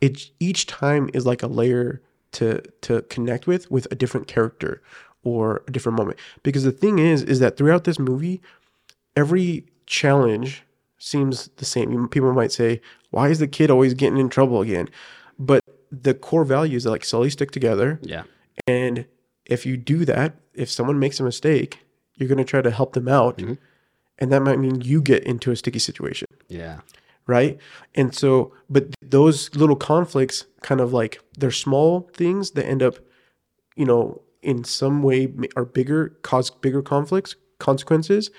[0.02, 4.82] it each time is like a layer to to connect with with a different character
[5.24, 6.18] or a different moment.
[6.42, 8.42] Because the thing is is that throughout this movie,
[9.16, 10.64] every challenge
[10.98, 12.08] seems the same.
[12.10, 12.82] People might say,
[13.12, 14.90] "Why is the kid always getting in trouble again?"
[15.38, 18.24] But the core values like Sully stick together, Yeah,
[18.68, 19.06] and
[19.46, 22.94] if you do that, if someone makes a mistake, you're going to try to help
[22.94, 23.54] them out, mm-hmm.
[24.20, 26.80] and that might mean you get into a sticky situation yeah,
[27.28, 27.58] right?
[27.94, 32.96] And so, but those little conflicts kind of like they're small things that end up,
[33.76, 38.30] you know, in some way are bigger, cause bigger conflicts, consequences,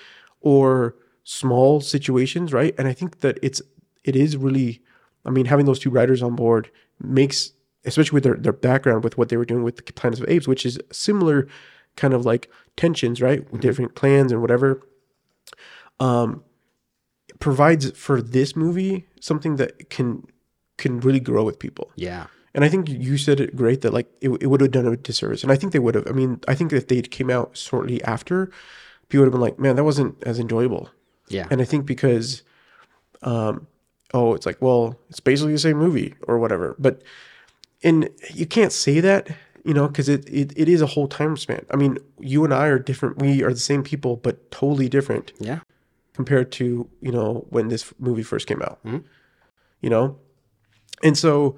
[0.41, 0.95] or
[1.29, 2.73] small situations, right?
[2.77, 3.61] And I think that it's
[4.05, 4.81] it is really,
[5.25, 7.51] I mean, having those two writers on board makes,
[7.83, 10.47] especially with their their background with what they were doing with the Planets of Apes,
[10.47, 11.47] which is similar
[11.97, 13.41] kind of like tensions, right?
[13.51, 14.69] With different clans and whatever
[15.99, 16.43] Um,
[17.39, 20.23] provides for this movie something that can
[20.77, 21.91] can really grow with people.
[21.95, 24.87] yeah, And I think you said it great that like it, it would have done
[24.87, 25.43] a disservice.
[25.43, 26.07] And I think they would have.
[26.07, 28.49] I mean, I think if they came out shortly after,
[29.09, 30.89] people would have been like, man, that wasn't as enjoyable.
[31.29, 32.43] Yeah, And I think because,
[33.21, 33.67] um,
[34.13, 36.75] oh, it's like, well, it's basically the same movie or whatever.
[36.79, 37.01] But,
[37.83, 39.27] and you can't say that,
[39.63, 41.65] you know, because it, it, it is a whole time span.
[41.71, 43.19] I mean, you and I are different.
[43.19, 45.59] We are the same people, but totally different yeah,
[46.17, 48.79] compared to you know when this movie first came out
[49.81, 50.17] you know
[51.03, 51.55] and so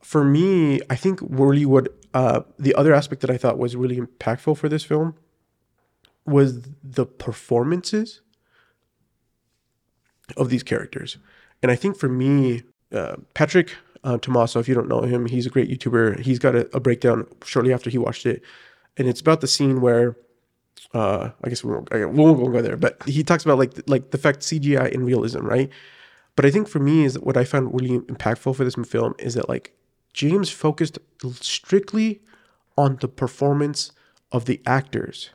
[0.00, 3.98] for me i think really what uh, the other aspect that i thought was really
[3.98, 5.14] impactful for this film
[6.24, 8.22] was the performances
[10.36, 11.18] of these characters.
[11.62, 12.62] And i think for me
[12.92, 16.18] uh, patrick uh, Tomaso, if you don't know him he's a great youtuber.
[16.20, 18.42] He's got a, a breakdown shortly after he watched it.
[18.96, 20.16] And it's about the scene where
[20.94, 24.10] uh, I guess we won't, we won't go there, but he talks about like like
[24.10, 25.68] the fact CGI and realism, right?
[26.36, 29.34] But I think for me is what I found really impactful for this film is
[29.34, 29.74] that like
[30.12, 30.98] James focused
[31.32, 32.20] strictly
[32.76, 33.92] on the performance
[34.32, 35.30] of the actors,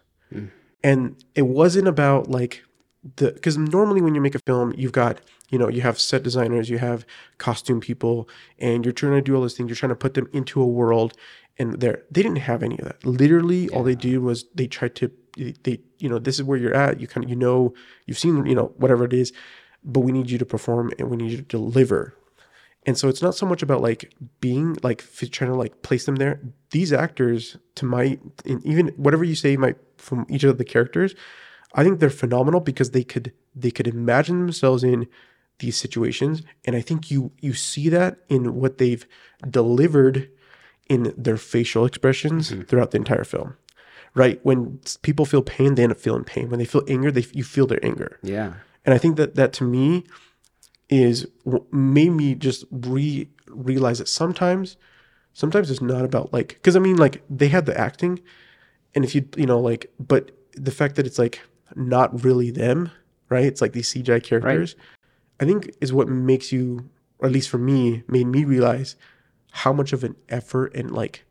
[0.84, 2.64] and it wasn't about like
[3.16, 6.24] the because normally when you make a film, you've got you know you have set
[6.24, 7.06] designers, you have
[7.38, 9.70] costume people, and you're trying to do all those things.
[9.70, 11.14] You're trying to put them into a world,
[11.58, 13.06] and there they didn't have any of that.
[13.06, 15.12] Literally, all they did was they tried to
[15.64, 17.00] they you know this is where you're at.
[17.00, 17.74] You kind of you know
[18.06, 19.34] you've seen you know whatever it is,
[19.84, 22.16] but we need you to perform and we need you to deliver.
[22.86, 26.18] And so it's not so much about like being like trying to like place them
[26.18, 26.42] there.
[26.72, 31.16] These actors, to my in even whatever you say, might from each of the characters,
[31.74, 35.08] I think they're phenomenal because they could they could imagine themselves in
[35.60, 39.06] these situations, and I think you you see that in what they've
[39.50, 40.30] delivered
[40.90, 42.64] in their facial expressions mm-hmm.
[42.64, 43.58] throughout the entire film.
[44.16, 46.50] Right when people feel pain, they end up feeling pain.
[46.50, 48.20] When they feel anger, they you feel their anger.
[48.22, 48.54] yeah,
[48.86, 50.06] And I think that that to me
[50.90, 54.78] is what made me just re realize that sometimes,
[55.34, 58.20] sometimes it's not about like because I mean like they had the acting,
[58.94, 61.42] and if you you know like but the fact that it's like
[61.76, 62.92] not really them,
[63.30, 63.46] right?
[63.46, 64.76] It's like these CGI characters.
[65.40, 68.96] I think is what makes you, or at least for me, made me realize
[69.52, 71.26] how much of an effort and like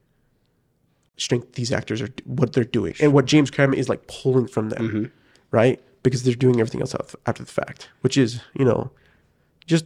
[1.16, 4.70] strength these actors are what they're doing and what James Cameron is like pulling from
[4.70, 5.12] them,
[5.50, 5.80] right?
[6.02, 6.94] Because they're doing everything else
[7.26, 8.90] after the fact, which is you know
[9.66, 9.84] just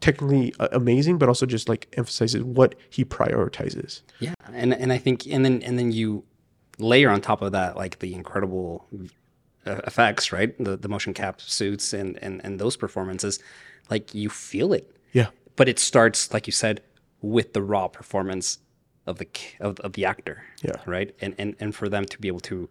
[0.00, 4.02] technically uh, amazing, but also just like emphasizes what he prioritizes.
[4.20, 6.24] Yeah, and and I think and then and then you
[6.78, 8.86] layer on top of that like the incredible
[9.66, 10.56] effects, right?
[10.62, 13.38] The the motion cap suits and and and those performances,
[13.90, 14.90] like you feel it.
[15.12, 16.80] Yeah, But it starts, like you said,
[17.22, 18.58] with the raw performance
[19.06, 19.28] of the
[19.60, 20.42] of, of the actor.
[20.62, 20.76] Yeah.
[20.86, 21.14] Right.
[21.20, 22.68] And and and for them to be able to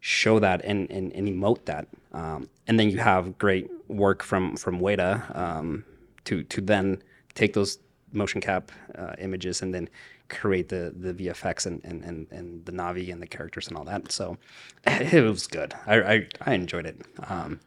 [0.00, 4.56] show that and and, and emote that, um, and then you have great work from
[4.56, 5.84] from Weta um,
[6.24, 7.02] to to then
[7.34, 7.78] take those
[8.12, 9.88] motion cap uh, images and then
[10.28, 13.84] create the the VFX and, and and and the Navi and the characters and all
[13.84, 14.12] that.
[14.12, 14.36] So
[14.86, 15.74] it was good.
[15.86, 17.00] I I, I enjoyed it.
[17.28, 17.60] Um,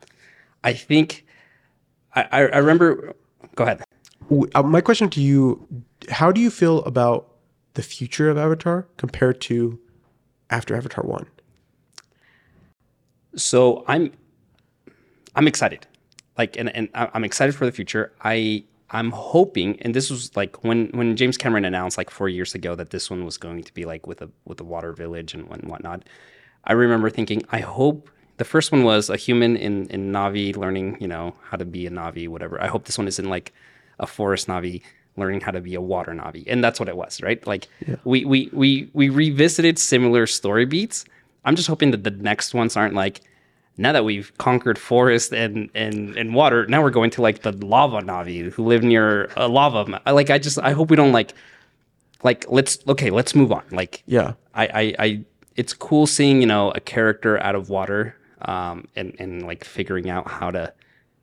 [0.64, 1.26] I think
[2.16, 3.14] I, I remember.
[3.56, 3.84] Go ahead.
[4.54, 5.68] Uh, my question to you:
[6.10, 7.28] How do you feel about
[7.76, 9.80] the future of Avatar compared to
[10.50, 11.28] after Avatar One?
[13.36, 14.12] so i'm
[15.36, 15.86] i'm excited
[16.38, 20.64] like and, and i'm excited for the future i i'm hoping and this was like
[20.64, 23.74] when when james cameron announced like four years ago that this one was going to
[23.74, 26.04] be like with a with a water village and, whatnot
[26.66, 28.10] i remember thinking i hope
[28.40, 31.86] the first one was a human in in navi learning you know how to be
[31.86, 32.60] a navi whatever.
[32.62, 33.54] I hope this one is in like
[34.00, 34.82] a forest navi
[35.18, 36.46] learning how to be a water navi.
[36.48, 37.46] And that's what it was right?
[37.46, 37.68] Like
[38.06, 41.06] we we we we revisited similar story beats.
[41.46, 43.22] I'm just hoping that the next ones aren't like
[43.80, 47.52] now that we've conquered forest and and and water now we're going to like the
[47.66, 51.34] lava navi who live near a lava like i just i hope we don't like
[52.24, 55.26] like let's okay let's move on like Yeah, I, I, I,
[55.56, 60.10] it's cool seeing you know a character out of water, um, and and like figuring
[60.10, 60.74] out how to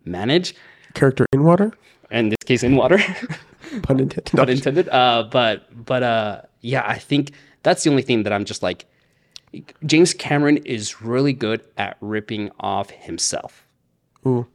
[0.05, 0.55] manage.
[0.95, 1.73] character in water,
[2.11, 2.99] In this case, in water,
[3.83, 4.35] pun intended.
[4.35, 4.89] not intended.
[4.89, 7.33] Uh, but but uh, yeah, I think
[7.63, 8.87] that's the only thing that I'm just like.
[9.85, 13.67] James Cameron is really good at ripping off himself.
[14.27, 14.47] Ooh,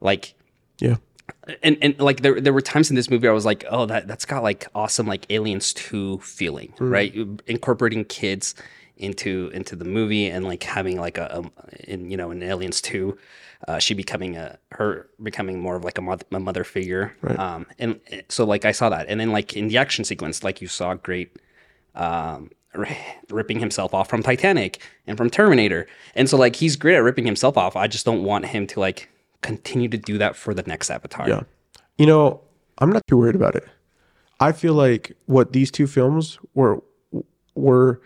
[0.00, 0.34] Like
[0.78, 0.96] yeah,
[1.62, 4.06] and and like there there were times in this movie I was like, oh, that
[4.08, 7.14] that's got like awesome like Aliens two feeling, right?
[7.46, 8.54] Incorporating kids
[8.96, 12.80] into into the movie and like having like a, a in you know in Aliens
[12.80, 13.18] two,
[13.68, 17.66] uh, she becoming a her becoming more of like a mother, a mother figure, um,
[17.78, 20.60] and uh, so like I saw that, and then like in the action sequence, like
[20.60, 21.36] you saw great
[21.94, 22.50] um,
[23.30, 25.86] ripping himself off from Titanic and from Terminator.
[26.14, 27.76] And so like he's great at ripping himself off.
[27.76, 29.08] I just don't want him to like
[29.42, 31.28] continue to do that for the next Avatar.
[31.28, 31.42] yeah.
[31.98, 32.40] You know,
[32.78, 33.66] I'm not too worried about it.
[34.40, 36.82] I feel like what these two films were
[37.54, 38.00] were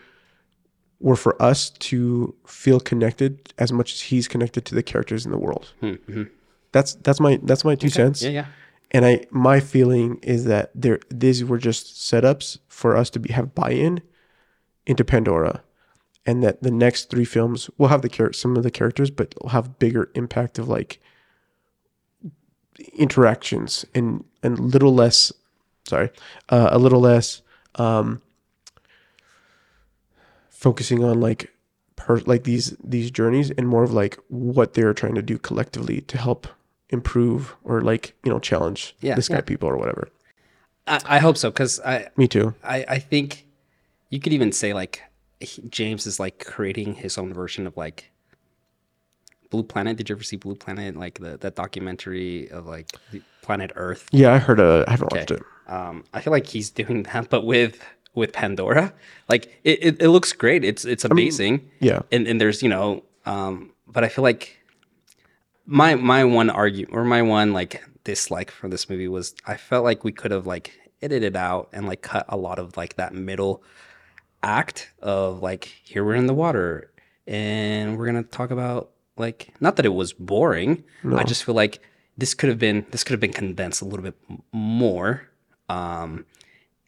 [0.99, 5.31] were for us to feel connected as much as he's connected to the characters in
[5.31, 5.73] the world.
[5.81, 6.23] Hmm, hmm.
[6.71, 8.21] That's that's my that's my two cents.
[8.21, 8.45] Yeah, yeah.
[8.91, 13.33] And I my feeling is that there these were just setups for us to be
[13.33, 14.01] have buy-in
[14.85, 15.63] into Pandora.
[16.25, 19.33] And that the next three films will have the char- some of the characters, but
[19.41, 20.99] will have bigger impact of like
[22.93, 25.31] interactions and and little less
[25.87, 26.09] sorry,
[26.49, 27.41] uh, a little less
[27.75, 28.21] um
[30.49, 31.51] focusing on like
[31.95, 36.01] per like these these journeys and more of like what they're trying to do collectively
[36.01, 36.47] to help
[36.89, 39.41] improve or like you know challenge Yeah, the sky yeah.
[39.41, 40.09] people or whatever
[40.87, 43.45] I, I hope so because I, me too I I think
[44.11, 45.01] you could even say like
[45.39, 48.11] he- James is like creating his own version of like
[49.49, 49.97] Blue Planet.
[49.97, 50.95] Did you ever see Blue Planet?
[50.95, 54.07] Like the that documentary of like the planet Earth.
[54.11, 57.29] yeah i heard uh, i haven't watched it Um, I feel like he's doing that,
[57.31, 57.79] but with
[58.13, 58.93] with Pandora.
[59.29, 60.63] Like it, it, it looks great.
[60.63, 61.69] It's it's amazing.
[61.79, 64.57] yeah and and there's you know, um, but I feel like
[65.65, 69.83] my my one argue or my one like dislike for this movie was I felt
[69.83, 73.13] like we could have like edited out and like cut a lot of like that
[73.13, 73.63] middle
[74.43, 76.91] act of like here we're in the water
[77.27, 80.83] and we're gonna talk about like not that it was boring.
[81.15, 81.81] I just feel like
[82.17, 84.15] this could have been this could have been condensed a little bit
[84.51, 85.27] more,
[85.69, 86.25] um,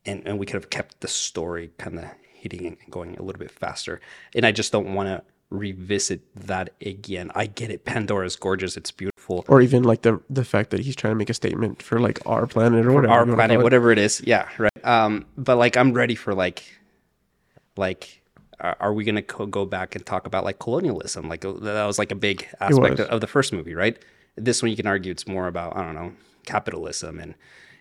[0.06, 3.40] and and we could have kept the story kind of hitting and going a little
[3.40, 4.02] bit faster.
[4.36, 7.32] And I just don't want to revisit that again.
[7.36, 7.86] I get it.
[7.86, 8.76] Pandora's gorgeous.
[8.76, 9.46] It's beautiful.
[9.48, 12.20] or even like the the fact that he's trying to make a statement for like
[12.26, 14.22] our planet or whatever Our planet, whatever it is.
[14.26, 14.86] Yeah, right.
[14.86, 16.64] Um, but like I'm ready for like,
[17.78, 18.20] like.
[18.60, 21.28] Are we gonna co- go back and talk about like colonialism?
[21.28, 23.98] Like uh, that was like a big aspect of, of the first movie, right?
[24.38, 26.14] This one you can argue it's more about I don't know
[26.46, 27.36] capitalism and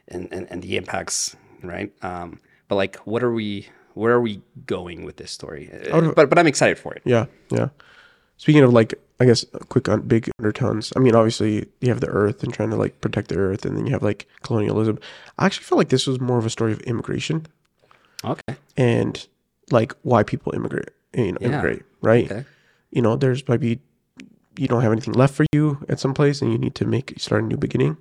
[0.08, 1.92] and and, and the impacts, right?
[2.02, 3.68] Um, but like, what are we?
[3.94, 5.70] Where are we going with this story?
[5.92, 7.02] Uh, but but I'm excited for it.
[7.04, 7.68] Yeah, yeah.
[8.38, 10.92] Speaking of like, I guess quick on big undertones.
[10.96, 13.76] I mean, obviously you have the Earth and trying to like protect the Earth, and
[13.76, 14.98] then you have like colonialism.
[15.38, 17.46] I actually feel like this was more of a story of immigration
[18.24, 18.56] Okay.
[18.76, 19.28] and
[19.70, 21.48] like why people immigrate, you know, Yeah.
[21.48, 22.30] immigrate, right?
[22.30, 22.44] Okay.
[22.90, 23.80] You know, there's maybe
[24.58, 27.14] you don't have anything left for you at some place, and you need to make
[27.18, 27.96] start a new beginning.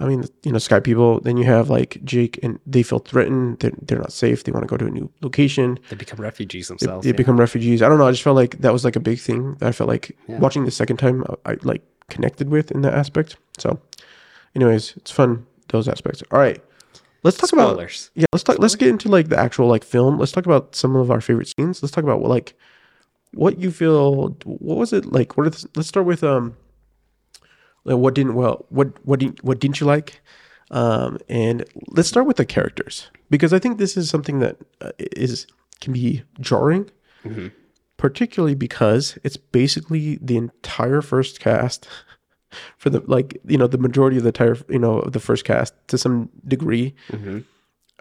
[0.00, 1.20] I mean, you know, Sky people.
[1.20, 3.58] Then you have like Jake, and they feel threatened.
[3.60, 4.42] They're, they're not safe.
[4.42, 5.78] They want to go to a new location.
[5.90, 7.04] They become refugees They, themselves.
[7.04, 7.16] they yeah.
[7.16, 7.80] become refugees.
[7.82, 8.06] I don't know.
[8.08, 10.38] I just felt like that was like a big thing that I felt like Yeah.
[10.40, 13.36] watching the second time I, I like connected with in that aspect.
[13.58, 13.78] So,
[14.56, 16.22] anyways, it's fun those aspects.
[16.32, 16.60] All right,
[17.24, 18.10] let's talk about Spoilers.
[18.14, 18.26] yeah.
[18.32, 18.58] Let's talk.
[18.60, 20.18] Let's get into like the actual like film.
[20.18, 21.82] Let's talk about some of our favorite scenes.
[21.82, 22.54] Let's talk about what like
[23.32, 24.28] what you feel.
[24.44, 25.36] What was it like?
[25.36, 26.56] What are the, let's start with um.
[27.86, 30.22] Like what didn't well what what didn't what didn't you like,
[30.70, 34.92] um and let's start with the characters because I think this is something that uh,
[34.98, 35.46] is
[35.82, 36.90] can be jarring
[37.26, 37.48] Mm-hmm.
[37.98, 41.86] particularly because it's basically the entire first cast
[42.78, 45.44] for the like you know the majority of the entire you know of the first
[45.44, 46.94] cast to some degree.
[47.10, 47.40] Hmm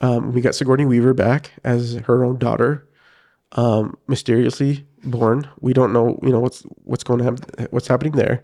[0.03, 2.87] um, we got Sigourney Weaver back as her own daughter
[3.53, 5.47] um, mysteriously born.
[5.61, 8.41] We don't know you know what's what's going to happen what's happening there.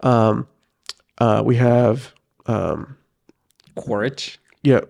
[0.00, 0.46] Um,
[1.18, 2.14] uh, we have
[2.46, 2.96] um,
[3.74, 4.38] Quaritch.
[4.62, 4.80] Yeah.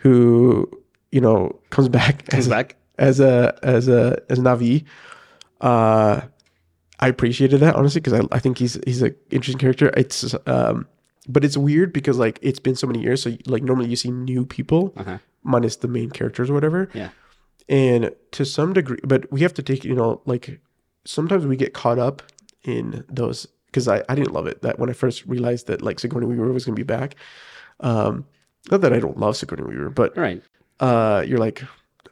[0.00, 0.70] Who
[1.10, 2.76] you know comes back comes as, back.
[2.98, 4.84] as a as a as Navi.
[5.60, 6.22] Uh,
[7.04, 9.86] I appreciated that honestly because I, I think he's he's an interesting character.
[10.02, 10.86] It's um,
[11.34, 13.22] but it's weird because like it's been so many years.
[13.24, 15.18] So like normally you see new people Uh-huh.
[15.42, 16.88] minus the main characters or whatever.
[16.94, 17.10] Yeah.
[17.68, 18.02] And
[18.36, 20.60] to some degree, but we have to take you know like
[21.04, 22.22] sometimes we get caught up
[22.74, 25.98] in those because I I didn't love it that when I first realized that like
[26.00, 27.16] Sigourney Weaver was gonna be back.
[27.80, 28.24] Um,
[28.70, 30.42] not that I don't love Sigourney Weaver, but Right.
[30.80, 31.58] uh, you're like,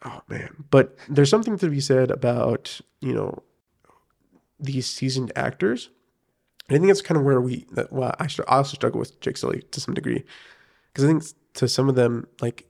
[0.05, 0.51] oh man.
[0.71, 3.43] But there's something to be said about you know
[4.63, 5.91] these seasoned actors.
[6.69, 7.67] And I think that's kind of where we.
[7.73, 10.25] That, well, I, I also struggle with Jake Sully to some degree
[10.93, 12.67] because I think to some of them, like,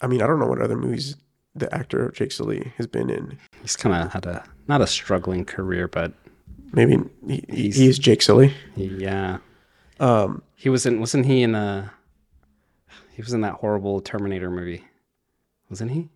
[0.00, 1.16] I mean, I don't know what other movies
[1.54, 3.38] the actor Jake Sully has been in.
[3.60, 6.12] He's kind of had a not a struggling career, but
[6.74, 8.54] Maybe he, he, He's- he is Jake Sully.
[8.76, 9.38] yeah,
[10.00, 11.00] Um, he was in.
[11.00, 11.92] Wasn't he in a,
[13.12, 14.82] He was in that horrible Terminator movie,
[15.68, 16.08] wasn't he?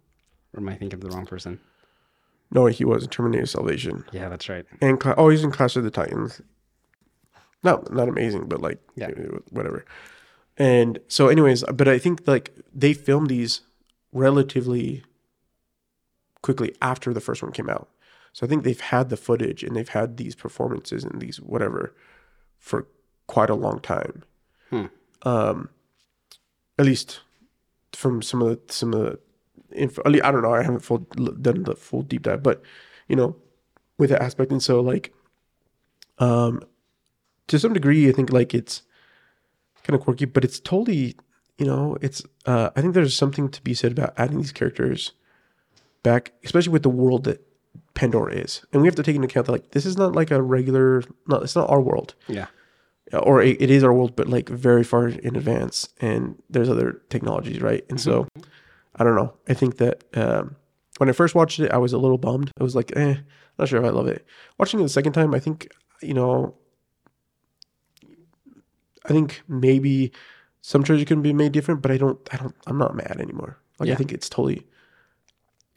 [0.55, 1.61] Or am I thinking of the wrong person?
[2.51, 4.65] No, he was in Terminator Salvation Yeah, that's right.
[4.81, 6.41] and Cla- oh, he's in Clash of the Titans.
[7.63, 9.11] Not not amazing, but like Yeah.
[9.51, 9.85] whatever.
[10.59, 13.63] And so, anyways, but I think like they filmed these
[14.13, 15.05] relatively
[16.43, 17.89] quickly after the first one came out.
[18.33, 21.95] So I think they've had the footage and they've had these performances and these whatever
[22.59, 22.87] for
[23.27, 24.23] quite a long time.
[24.71, 24.87] Hmm.
[25.23, 25.71] Um,
[26.79, 27.21] at least
[27.93, 29.19] from some of the some of the
[29.77, 30.03] info.
[30.05, 30.55] I don't know.
[30.55, 32.63] I haven't full, done the full deep dive, but
[33.09, 33.37] you know,
[33.99, 35.13] with that aspect, and so like,
[36.19, 36.63] um,
[37.49, 38.83] to some degree, I think like it's
[39.85, 41.17] kind of quirky, but it's totally,
[41.59, 42.23] you know, it's.
[42.45, 45.13] Uh, I think there's something to be said about adding these characters
[46.03, 47.43] back, especially with the world that
[47.95, 50.31] Pandora is, and we have to take into account that like this is not like
[50.31, 52.47] a regular, not it's not our world, Yeah.
[53.13, 57.01] or it, it is our world, but like very far in advance, and there's other
[57.09, 57.85] technologies, right?
[57.89, 58.27] And so,
[58.97, 59.35] I don't know.
[59.49, 60.57] I think that um,
[60.99, 62.51] when I first watched it, I was a little bummed.
[62.59, 63.17] I was like, eh,
[63.59, 64.27] not sure if I love it.
[64.59, 65.71] Watching it the second time, I think
[66.03, 66.55] you know,
[69.05, 70.13] I think maybe
[70.61, 73.59] some choices can be made different, but I don't, I don't, I'm not mad anymore.
[73.79, 74.67] Like I think it's totally,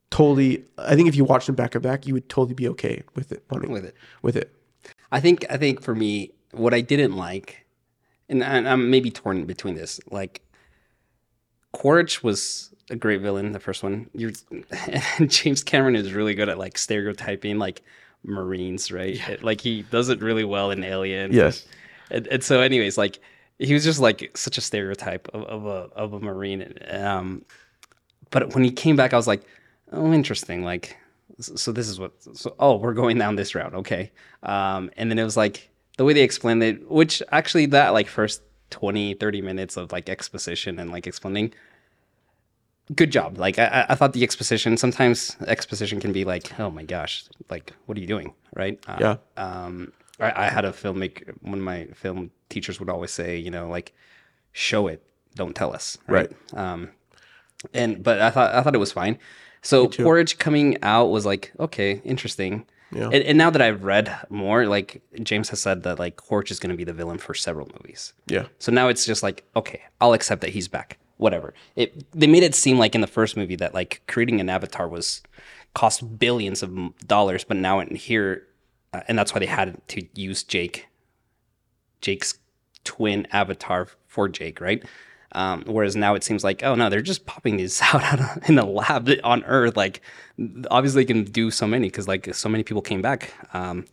[0.09, 0.65] totally.
[0.78, 3.32] I think if you watch them back to back, you would totally be okay with
[3.32, 3.43] it.
[3.51, 3.95] Wanting With it.
[4.22, 4.53] with it.
[5.11, 7.65] I think I think for me, what I didn't like,
[8.30, 9.99] and I'm maybe torn between this.
[10.09, 10.41] Like,
[11.72, 14.09] Quaritch was a great villain, the first one.
[14.13, 14.32] You're,
[15.17, 17.82] and James Cameron is really good at like stereotyping like
[18.24, 19.17] Marines, right?
[19.30, 21.32] It- like he does it really well in Alien.
[21.32, 21.65] Yes.
[22.11, 23.20] And, and so, anyways, like
[23.59, 26.74] he was just like such a stereotype of, of a of a Marine.
[26.89, 27.43] Um,
[28.32, 29.43] but when he came back, I was like,
[29.91, 30.63] oh, interesting.
[30.63, 30.97] Like,
[31.39, 32.13] so so this is what.
[32.36, 33.76] So, oh, we're going down this route.
[33.76, 34.11] Okay.
[34.43, 38.07] Um, and then it was like the way they explained it, which actually that like
[38.07, 41.53] first 20, 30 minutes of like exposition and like explaining.
[42.95, 43.38] Good job.
[43.38, 44.76] Like I, I- I thought the exposition.
[44.78, 48.80] Sometimes exposition can be like, oh my gosh, like what are you doing, right?
[48.88, 49.15] Uh, Yeah.
[49.38, 51.34] um, I, I had a filmmaker.
[51.41, 53.93] One of my film teachers would always say, you know, like,
[54.51, 55.03] show it,
[55.36, 56.32] don't tell us, right?
[56.53, 56.89] Um,
[57.74, 59.20] and but I thought I thought it was fine.
[59.61, 59.88] So.
[59.89, 62.65] Quaritch coming out was like, okay, interesting.
[62.91, 63.05] Yeah.
[63.05, 66.59] And, and now that I've read more, like James has said that like Quaritch is
[66.59, 68.13] going to be the villain for several movies.
[68.27, 68.47] Yeah.
[68.57, 70.97] So now it's just like, okay, I'll accept that he's back.
[71.17, 71.53] Whatever.
[71.75, 74.87] It they made it seem like in the first movie that like creating an avatar
[74.87, 75.21] was
[75.73, 78.47] cost billions of dollars, but now in here,
[78.93, 80.87] uh, and that's why they had to use Jake,
[82.01, 82.39] Jake's
[82.85, 84.83] twin avatar for Jake, right?
[85.34, 88.55] Um, whereas now it seems like, oh no, they're just popping these out, out in
[88.55, 89.77] the lab on Earth.
[89.77, 90.01] Like,
[90.71, 93.34] obviously, they can do so many because like so many people came back.
[93.53, 93.86] Um,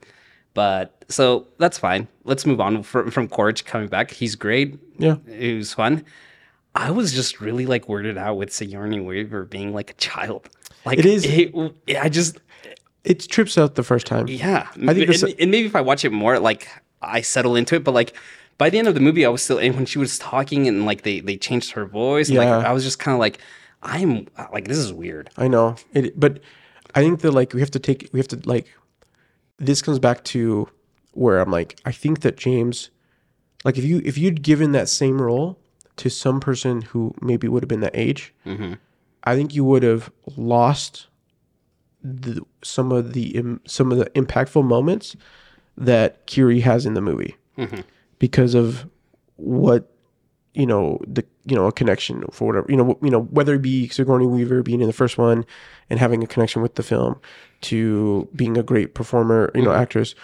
[0.55, 2.09] but so that's fine.
[2.25, 4.11] Let's move on from from Quaritch coming back.
[4.11, 4.79] He's great.
[4.99, 5.17] Yeah.
[5.27, 6.05] it was fun.
[6.75, 10.49] I was just really like weirded out with Sigourney Weaver being like a child.
[10.85, 11.53] Like It is- It,
[12.01, 12.39] I just
[13.05, 14.29] It trips out the first time.
[14.29, 14.69] yeah.
[14.87, 16.69] I think and, and maybe if I watch it more, like
[17.03, 17.85] I settle into it.
[17.85, 18.15] But like
[18.59, 20.87] by the end of the movie, I was still and when she was talking and
[20.87, 22.31] like they they changed her voice.
[22.31, 22.41] Yeah.
[22.41, 23.39] Like I was just kind of like,
[23.83, 25.31] I'm like this is weird.
[25.37, 26.41] I know it, but
[26.95, 28.67] I think that like we have to take we have to like
[29.59, 30.69] this comes back to
[31.13, 32.91] where I'm like I think that James,
[33.65, 35.59] like if you if you'd given that same role
[35.97, 38.75] to some person who maybe would have been that age, mm-hmm.
[39.25, 41.09] I think you would have lost
[42.03, 45.17] the some of the some of the impactful moments
[45.77, 47.81] that Kiri has in the movie mm-hmm.
[48.19, 48.87] Because of
[49.37, 49.91] what
[50.55, 53.63] you know the you know a connection for whatever you know you know whether it
[53.63, 55.45] be Sigourney Weaver being in the first one
[55.91, 57.21] and having a connection with the film
[57.63, 60.15] to being a great performer you know actress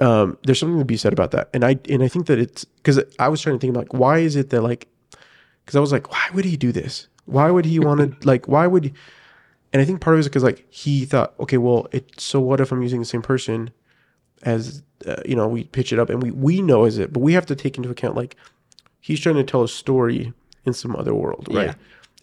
[0.00, 1.48] um there's something to be said about that.
[1.52, 4.18] And I and I think that it's because I was trying to think like why
[4.18, 4.88] is it that like
[5.64, 7.08] because I was like why would he do this?
[7.26, 8.92] Why would he want to like why would he,
[9.72, 12.40] and I think part of it is because like he thought okay well it so
[12.40, 13.70] what if I'm using the same person
[14.42, 17.20] as uh, you know we pitch it up and we we know is it but
[17.20, 18.36] we have to take into account like
[19.00, 20.32] he's trying to tell a story
[20.64, 21.74] in some other world right Yeah.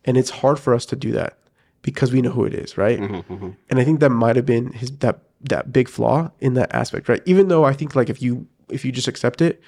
[0.05, 1.37] and it's hard for us to do that
[1.81, 4.91] because we know who it is right and i think that might have been his
[4.99, 8.47] that that big flaw in that aspect right even though i think like if you
[8.69, 9.61] if you just accept it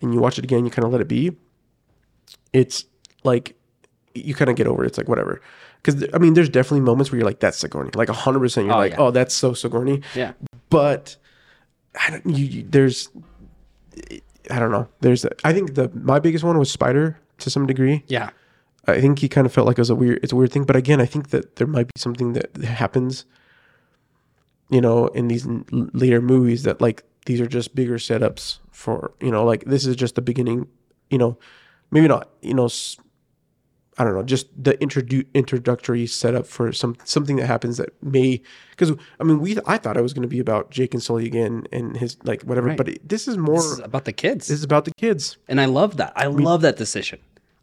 [0.00, 1.32] and you watch it again you kind of let it be
[2.52, 2.84] it's
[3.24, 3.56] like
[4.14, 4.88] you kind of get over it.
[4.88, 5.40] It's like whatever.
[5.82, 8.74] Because I mean, there's definitely moments where you're like, "That's Sigourney." Like hundred percent, you're
[8.74, 8.98] Oh, like, yeah.
[9.00, 10.32] "Oh, that's so Sigourney." Yeah.
[10.68, 11.16] But
[11.98, 12.26] I don't.
[12.26, 13.08] You, you there's,
[14.50, 14.88] I don't know.
[15.00, 15.26] There's.
[15.44, 18.04] I think the my biggest one was Spider to some degree.
[18.08, 18.30] Yeah.
[18.86, 20.20] I think he kind of felt like it was a weird.
[20.22, 20.64] It's a weird thing.
[20.64, 23.24] But again, I think that there might be something that happens.
[24.70, 29.30] You know, in these later movies, that like these are just bigger setups for you
[29.30, 30.66] know, like this is just the beginning.
[31.10, 31.38] You know,
[31.90, 32.30] maybe not.
[32.40, 32.68] You know,
[33.98, 38.40] I don't know, just the introdu- introductory setup for some something that happens that may
[38.70, 41.26] because I mean we I thought it was going to be about Jake and Sully
[41.26, 42.76] again and his like whatever, Right.
[42.78, 44.48] but it, this is more This is about the kids.
[44.48, 45.36] this is about the kids.
[45.46, 46.12] and I love that.
[46.16, 47.18] I love that decision.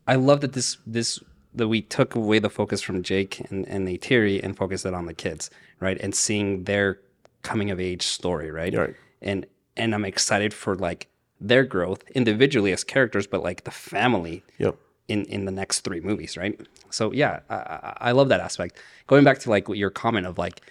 [0.08, 1.20] I love that this this
[1.56, 5.08] that we took away the focus from Jake and and Neytiri and focused it on
[5.08, 5.50] the kids,
[5.80, 5.98] right?
[6.00, 7.00] And seeing their
[7.42, 8.74] coming of age story, right?
[8.76, 8.96] Right.
[9.22, 11.08] And and I'm excited for like
[11.42, 14.76] their growth individually as characters, but like the family Yep.
[15.10, 16.60] In in the next three movies, right?
[16.90, 18.78] So yeah, I, I, love that aspect.
[19.08, 20.62] Going back to like your comment of like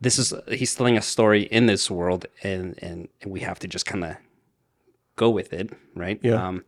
[0.00, 3.86] this is he's telling a story in this world, and and, we have to just
[3.86, 4.16] kind of
[5.16, 6.20] go with it, right?
[6.22, 6.46] Yeah.
[6.46, 6.64] Um,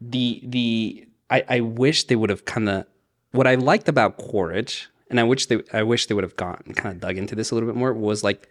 [0.00, 2.86] the the I I wish they would have kind of
[3.32, 6.62] what I liked about Quaritch, and I wish they I wish they would have gone
[6.76, 8.48] kind of dug into this a little bit more was like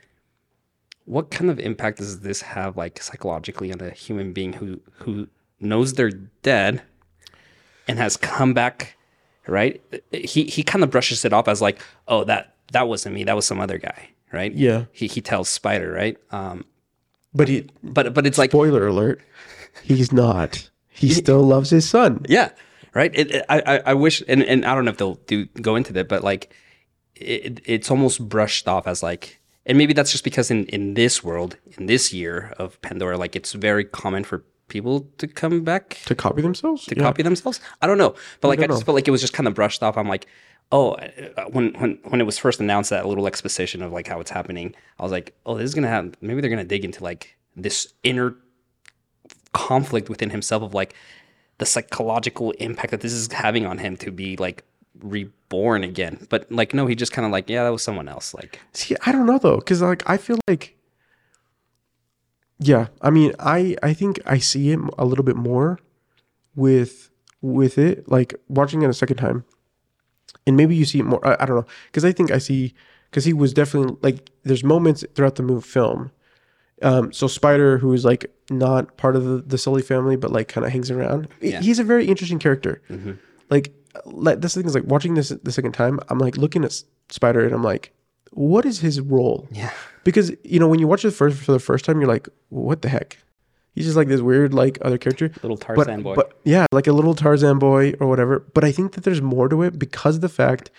[1.05, 5.27] what kind of impact does this have like psychologically on a human being who who
[5.59, 6.81] knows they're dead
[7.87, 8.95] and has come back
[9.47, 9.81] right
[10.11, 13.35] he he kind of brushes it off as like oh that that wasn't me that
[13.35, 14.85] was some other guy right Yeah.
[14.91, 16.65] he he tells spider right um
[17.33, 19.19] But he but but it's like spoiler alert,
[19.83, 20.69] he's not.
[20.87, 22.23] He still loves his son.
[22.29, 22.51] Yeah,
[22.93, 23.11] right.
[23.13, 25.75] It, it- I, I I wish, and, and I don't know if they'll do go
[25.75, 26.53] into that, but like,
[27.15, 31.21] it, it's almost brushed off as like, and maybe that's just because in in this
[31.23, 35.97] world, in this year of Pandora, like it's very common for people to come back
[36.05, 36.85] To copy themselves?
[36.85, 37.59] to copy themselves.
[37.81, 39.53] I don't know, but like I don't just felt like it was just kind of
[39.53, 39.97] brushed off.
[39.97, 40.27] I'm like,
[40.71, 44.19] oh, uh, when when when it was first announced that little exposition of like how
[44.19, 47.03] it's happening, I was like, oh, this is gonna have maybe they're gonna dig into
[47.03, 48.35] like this inner
[49.53, 50.93] conflict within himself of like
[51.57, 54.63] the psychological impact that this is having on him to be like
[55.01, 56.25] reborn again.
[56.29, 58.33] But like no, he just kind of like yeah, that was someone else.
[58.33, 60.74] Like See, I don't know though, because like I feel like,
[62.59, 65.79] yeah, I mean, I I think I see it a little bit more
[66.55, 67.09] with
[67.41, 69.45] with it, like watching it a second time,
[70.47, 71.25] and maybe you see it more.
[71.25, 72.73] I, I don't know, because I think I see
[73.09, 76.11] because he was definitely like there's moments throughout the movie film.
[76.81, 80.49] Um, so Spider, who is like not part of the, the Sully family, but like
[80.49, 81.29] kind of hangs around.
[81.39, 81.61] Yeah.
[81.61, 82.81] He's a very interesting character.
[83.49, 83.73] Like,
[84.05, 85.99] like this thing is like watching this the second time.
[86.09, 87.93] I'm like looking at Spider, and I'm like,
[88.35, 89.47] what is his role?
[89.51, 89.71] yeah,
[90.03, 92.81] Because you know when you watch it first for the first time, you're like, what
[92.81, 93.17] the heck?
[93.73, 95.31] He's just like this weird like other character.
[95.43, 96.15] little But, Tarzan boy.
[96.15, 98.39] but yeah, like a little Tarzan boy or whatever.
[98.53, 100.69] But I think that there's more to it because of the fact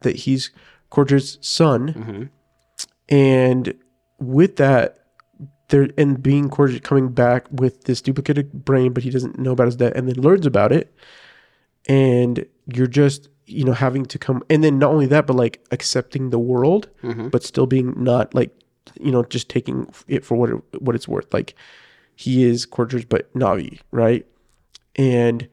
[0.00, 0.50] that he's
[0.90, 2.22] Quaritch's son, Mm-hmm.
[3.08, 3.74] and
[4.18, 4.98] with that,
[5.68, 9.66] there and being Corger coming back with this duplicated brain, but he doesn't know about
[9.68, 10.94] his death, and then learns about it.
[11.88, 15.64] and you're just you know having to come and then not only that but like
[15.70, 17.28] accepting the world mm-hmm.
[17.28, 18.56] but still being not like
[19.00, 21.32] you know just taking it for what it, what it's worth.
[21.32, 21.54] Like
[22.14, 24.26] he is Quaritch but Navi right?
[24.96, 25.48] And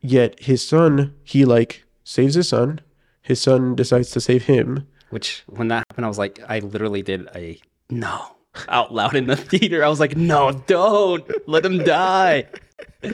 [0.00, 2.80] yet his son he like saves his son.
[3.20, 4.86] His son decides to save him.
[5.10, 8.36] Which when that happened, I was like, I literally did a no
[8.68, 9.84] out loud in the theater.
[9.84, 11.28] I was like, no, don't.
[11.48, 12.46] Let him die.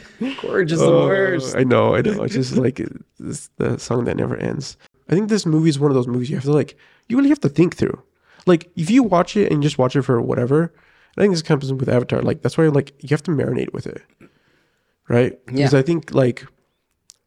[0.38, 1.54] Quaritch is the oh, worst.
[1.54, 2.22] Oh, I know, I know.
[2.22, 4.76] It's just like it's the song that never ends.
[5.08, 6.76] I think this movie is one of those movies you have to like.
[7.08, 8.02] You really have to think through.
[8.46, 10.72] Like if you watch it and you just watch it for whatever,
[11.16, 12.22] I think this comes with Avatar.
[12.22, 14.02] Like that's why like you have to marinate with it,
[15.08, 15.44] right?
[15.46, 15.78] Because Yeah.
[15.78, 16.46] I think like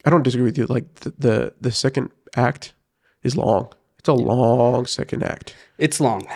[0.05, 0.65] I don't disagree with you.
[0.65, 2.73] Like the, the the second act
[3.23, 3.71] is long.
[3.99, 5.55] It's a long second act.
[5.77, 6.27] It's long.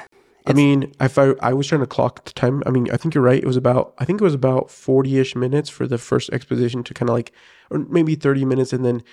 [0.48, 3.14] I mean, if I I was trying to clock the time, I mean, I think
[3.14, 3.42] you're right.
[3.42, 6.84] It was about I think it was about forty ish minutes for the first exposition
[6.84, 7.32] to kind of like,
[7.70, 9.04] or maybe thirty minutes, and then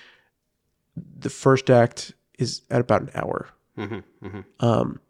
[0.97, 3.49] the first act is at about an hour.
[3.77, 5.01] hmm hmm Um,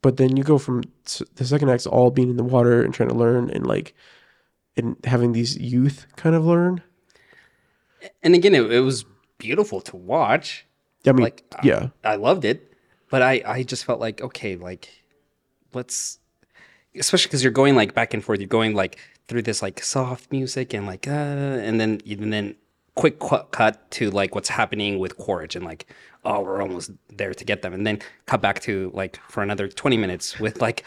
[0.00, 0.82] but then you go from
[1.36, 3.94] the second act's all being in the water and trying to learn and like,
[4.76, 6.82] and having these youth kind of learn.
[8.22, 9.04] And again, it, it was
[9.38, 10.66] beautiful to watch.
[11.06, 12.72] I mean, Like, yeah, I loved it,
[13.10, 14.88] but I I just felt like okay, like
[15.74, 16.18] let's
[16.94, 18.40] especially because you're going like back and forth.
[18.40, 18.98] You're going like
[19.28, 22.54] through this like soft music and like uh, and then even then
[22.94, 25.86] quick qu- cut to like what's happening with Quaritch and like
[26.24, 29.66] oh we're almost there to get them and then cut back to like for another
[29.66, 30.84] 20 minutes with like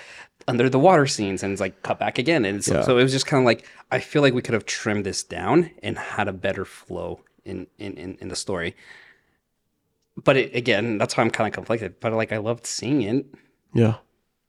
[0.48, 2.82] under the water scenes and it's like cut back again and so, Yeah.
[2.84, 5.24] so it was just kind of like I feel like we could have trimmed this
[5.24, 8.76] down and had a better flow in in in, in the story
[10.24, 12.00] but it, again, that's why I'm kind of conflicted.
[12.00, 13.26] But like, I loved seeing it,
[13.74, 13.96] yeah.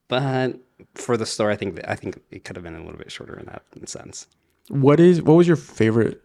[0.08, 0.58] But
[0.94, 3.38] for the story, I think I think it could have been a little bit shorter
[3.38, 4.26] in that sense.
[4.68, 6.22] What is what was your favorite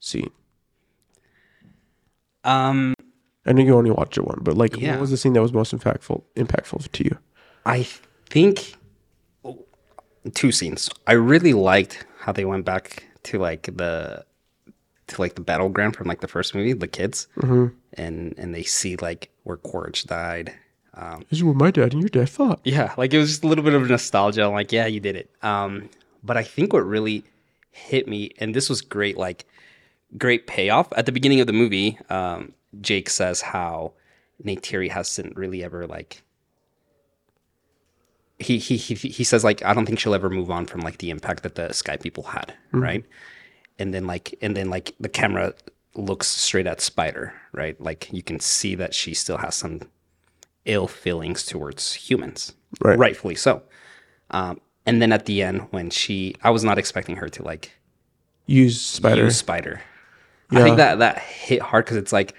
[0.00, 0.30] scene?
[2.44, 2.94] Um,
[3.46, 4.92] I know you only watched it one, but like, Yeah.
[4.92, 7.18] what was the scene that was most impactful impactful to you?
[7.66, 7.86] I
[8.30, 8.74] think
[10.34, 10.90] two scenes.
[11.06, 14.24] I really liked how they went back to like the
[15.06, 18.96] to like the battleground from like the first movie, the kids, and and they see
[18.96, 20.54] like where Quaritch died.
[20.96, 22.60] Um, This is what my dad and your dad thought.
[22.64, 24.44] Yeah, like it was just a little bit of nostalgia.
[24.44, 25.30] I'm like, yeah, you did it.
[25.42, 25.88] Um,
[26.22, 27.24] but I think what really
[27.70, 29.44] hit me, and this was great, like
[30.16, 31.98] great payoff at the beginning of the movie.
[32.08, 33.92] Um, Jake says how
[34.44, 36.22] Neytiri hasn't really ever like.
[38.38, 40.98] He, he he he says like I don't think she'll ever move on from like
[40.98, 43.04] the impact that the Sky people had, right?
[43.78, 45.54] And then like and then like the camera
[45.94, 47.80] looks straight at Spider, right?
[47.80, 49.82] Like you can see that she still has some
[50.66, 52.98] ill feelings towards humans, Right.
[52.98, 53.62] rightfully so.
[54.30, 57.72] Um, and then at the end, when she, I was not expecting her to like
[58.46, 59.24] Use spider.
[59.24, 59.80] use Spider.
[60.50, 62.34] I think that that hit hard because it's like,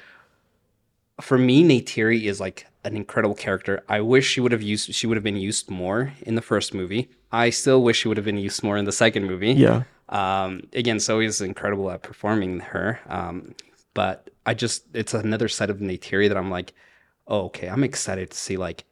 [1.21, 3.83] for me, Neytiri is like an incredible character.
[3.89, 6.73] I wish she would have used, she would have been used more in the first
[6.73, 7.09] movie.
[7.31, 9.53] I still wish she would have been used more in the second movie.
[9.53, 9.83] yeah.
[10.09, 12.99] Um, again, Zoe is incredible at performing her.
[13.07, 13.55] Um,
[13.95, 16.73] but I just, it's another side of Neytiri that I'm like,
[17.27, 18.83] oh, okay, I'm excited to see like,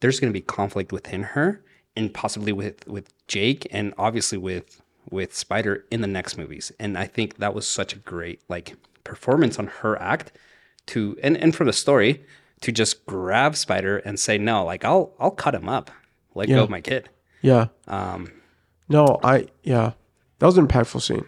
[0.00, 1.64] there's going to be conflict within her
[1.96, 6.72] and possibly with, with Jake and obviously with, with Spider in the next movies.
[6.78, 10.32] And I think that was such a great like performance on her act
[10.86, 12.24] to, and, and from the story
[12.62, 15.90] to just grab Spider and say, no, like I'll, I'll cut him up.
[16.34, 16.56] Let Yeah.
[16.56, 17.08] go of my kid.
[17.42, 17.66] Yeah.
[17.88, 18.32] Um,
[18.88, 19.92] No, I yeah,
[20.38, 21.24] that was an impactful scene,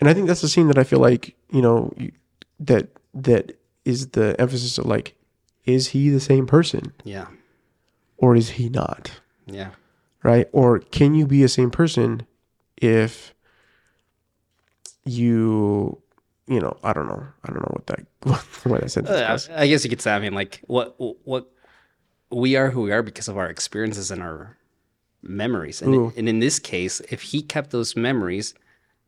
[0.00, 2.10] and I think that's the scene that I feel like you know you,
[2.58, 5.14] that that is the emphasis of like,
[5.72, 7.26] is he the same person yeah.
[8.16, 9.20] or is he not?
[9.46, 9.70] Yeah.
[10.22, 10.48] Right?
[10.52, 12.26] Or can you be a same person
[12.76, 13.34] if
[15.04, 16.00] you
[16.46, 18.06] you know I don't know I don't know what that
[18.64, 19.54] what that sentence Uh.
[19.54, 20.12] I guess you could say.
[20.12, 21.50] I mean, like what what
[22.30, 24.56] we are who we are because of our experiences and our
[25.22, 25.82] memories.
[25.82, 28.54] And, and in this case, if he kept those memories,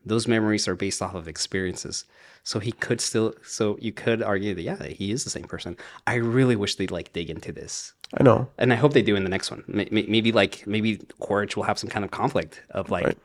[0.05, 2.05] those memories are based off of experiences.
[2.43, 3.33] So he could still.
[3.45, 5.77] So you could argue that yeah, he is the same person.
[6.07, 8.49] I really wish they'd like dig into this, I know.
[8.57, 9.63] and I hope they do in the next one.
[9.67, 13.17] May- may- Maybe like maybe Quaritch will have some kind of conflict of like, Right.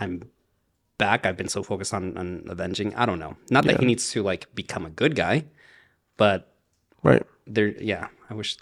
[0.00, 0.28] I'm
[0.98, 1.24] back.
[1.26, 2.94] I've been so focused on, on avenging.
[2.96, 3.36] I don't know.
[3.50, 3.80] Not that Yeah.
[3.80, 5.44] he needs to like become a good guy,
[6.16, 6.52] but
[7.04, 7.22] Right.
[7.46, 8.56] there yeah i wish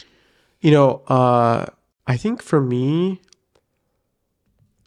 [0.61, 1.65] You know, uh,
[2.07, 3.23] I think for me,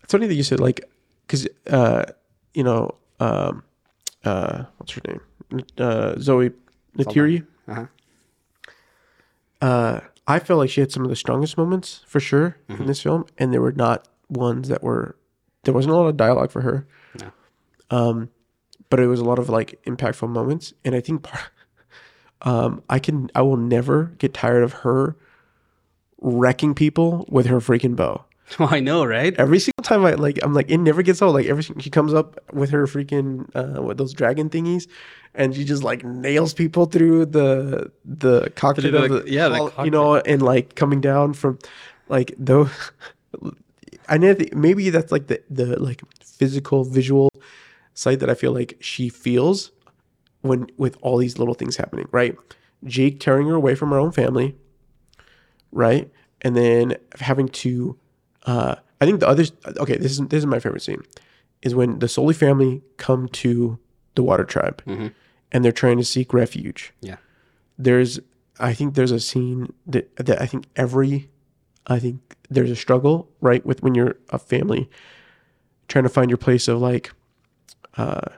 [0.04, 0.82] it's funny that you said like,
[1.26, 2.06] because uh,
[2.58, 3.64] you know, um,
[4.26, 5.64] uh, what's her name?
[5.78, 6.50] Uh, Zoe
[6.98, 7.46] Neytiri.
[7.68, 7.86] uh-huh.
[9.62, 13.02] Uh, I felt like she had some of the strongest moments for sure in this
[13.02, 15.16] film, and there were not ones that were.
[15.64, 16.88] There wasn't a lot of dialogue for her.
[17.20, 17.32] No.
[17.90, 18.30] Um,
[18.90, 20.74] but it was a lot of like impactful moments.
[20.84, 21.50] And I think part,
[22.42, 25.16] um, I can, I will never get tired of her
[26.20, 28.26] wrecking people with her freaking bow.
[28.60, 29.34] Oh, I know, right?
[29.38, 31.34] Every single time I like, I'm like, it never gets old.
[31.36, 34.88] Like every time she comes up with her freaking uh, with those dragon thingies,
[35.36, 39.50] and she just like nails people through the the cockpit Through of the- the yeah,
[39.50, 41.60] the all- you know, and like coming down from
[42.08, 42.70] like those.
[44.10, 47.30] I know that maybe that's like the the like physical visual
[47.94, 49.72] side that I feel like she feels
[50.42, 52.36] when with all these little things happening, right?
[52.86, 54.56] Jake tearing her away from her own family,
[55.72, 56.10] right?
[56.42, 57.98] And then having to
[58.48, 61.04] uh I think the others okay, this is this is my favorite scene
[61.62, 63.78] is when the Sully family come to
[64.16, 65.12] the water tribe Mhm.
[65.52, 66.94] and they're trying to seek refuge.
[67.02, 67.18] Yeah.
[67.78, 68.20] There's
[68.60, 71.30] I think there's a scene that that I think every
[71.86, 72.20] I think
[72.50, 74.90] there's a struggle, right, with when you're a family
[75.88, 77.12] trying to find your place of like
[77.98, 78.30] uh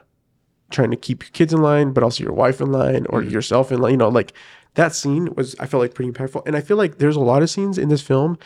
[0.70, 3.72] trying to keep your kids in line, but also your wife in line or yourself
[3.72, 3.92] in line.
[3.92, 4.32] You know, like
[4.74, 7.42] that scene was I felt like pretty impactful, and I feel like there's a lot
[7.42, 8.38] of scenes in this film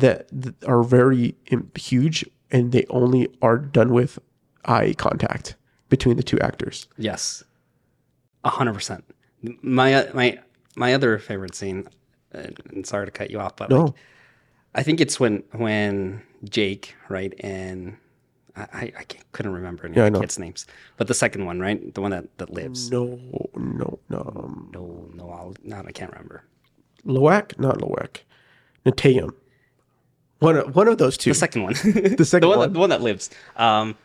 [0.00, 1.34] that, that are very
[1.76, 4.18] huge, and they only are done with
[4.64, 5.56] eye contact
[5.88, 6.86] between the two actors.
[6.98, 7.42] Yes,
[8.44, 9.04] hundred percent.
[9.62, 10.38] My my
[10.76, 11.88] my other favorite scene,
[12.32, 13.94] and and sorry to cut you off, but No, like,
[14.74, 17.96] I think it's when when Jake, right, and
[18.56, 20.66] I I, I couldn't remember any Yeah, of the kids' names,
[20.96, 22.90] but the second one, right, the one that that lives.
[22.90, 23.18] no,
[23.56, 24.32] no, no.
[24.36, 26.44] Um, No, no, I'll, no, I can't remember.
[27.04, 28.24] Loak, not Loak,
[28.84, 29.32] Neteyam.
[30.38, 31.30] One of, one of those two.
[31.30, 31.72] The second one.
[31.74, 32.68] The second one, one.
[32.68, 33.30] That, the one that lives.
[33.56, 33.96] Um,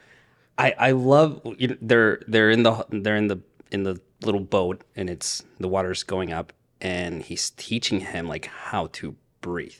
[0.57, 3.39] I I love you know, they're they're in the they're in the
[3.71, 8.45] in the little boat and it's the water's going up and he's teaching him like
[8.45, 9.75] how to breathe.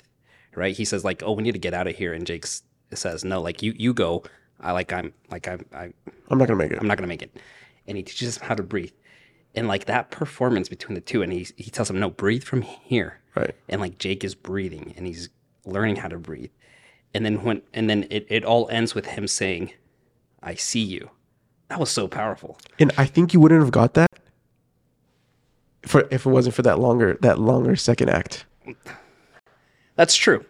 [0.56, 0.76] Right?
[0.76, 2.46] He says like, "Oh, we need to get out of here." And Jake
[2.94, 4.24] says, "No, like you you go.
[4.60, 5.94] I like I'm like I'm I,
[6.30, 6.80] I'm not gonna make it.
[6.80, 7.38] I'm not gonna make it."
[7.88, 8.92] And he teaches him how to breathe.
[9.56, 12.62] And like that performance between the two and he he tells him, "No, breathe from
[12.64, 13.56] here." Right.
[13.70, 15.30] and like Jake is breathing and he's
[15.66, 16.52] learning how to breathe.
[17.14, 19.74] And then when and then it, it all ends with him saying,
[20.42, 21.10] I see you.
[21.70, 22.58] That was so powerful.
[22.80, 24.10] And I think you wouldn't have got that
[25.84, 28.46] for if it wasn't for that longer that longer second act.
[29.96, 30.46] That's true.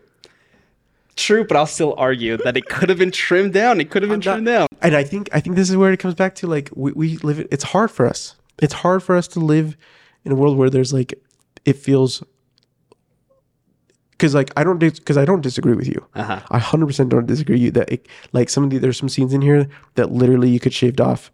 [1.16, 3.82] True, but I'll still argue that it could have been trimmed down.
[3.82, 4.68] It could have been not- trimmed down.
[4.82, 7.18] And I think I think this is where it comes back to like we, we
[7.18, 8.36] live it- it's hard for us.
[8.62, 9.76] It's hard for us to live
[10.24, 11.14] in a world where there's like
[11.66, 12.24] it feels
[14.22, 16.06] because like I don't because I don't disagree with you.
[16.14, 16.42] Uh-huh.
[16.52, 19.10] I hundred percent don't disagree with you that it, like some of the there's some
[19.10, 21.32] scenes in here that literally you could shaved off.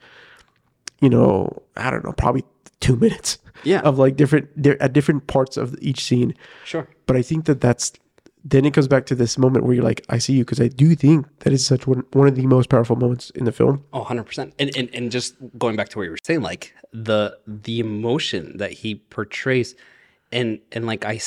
[1.02, 2.46] You know, I don't know, probably
[2.80, 3.40] two minutes.
[3.64, 3.82] Yeah.
[3.82, 6.34] Of like different di- at different parts of each scene.
[6.64, 6.88] Sure.
[7.08, 7.92] But I think that that's
[8.46, 10.70] then it comes back to this moment where you're like, I see you because I
[10.70, 13.84] do think that is such one one of the most powerful moments in the film.
[13.92, 14.54] Oh, 100%.
[14.60, 18.56] And, and and just going back to what you were saying, like the the emotion
[18.58, 19.76] that he portrays
[20.32, 21.20] and and like I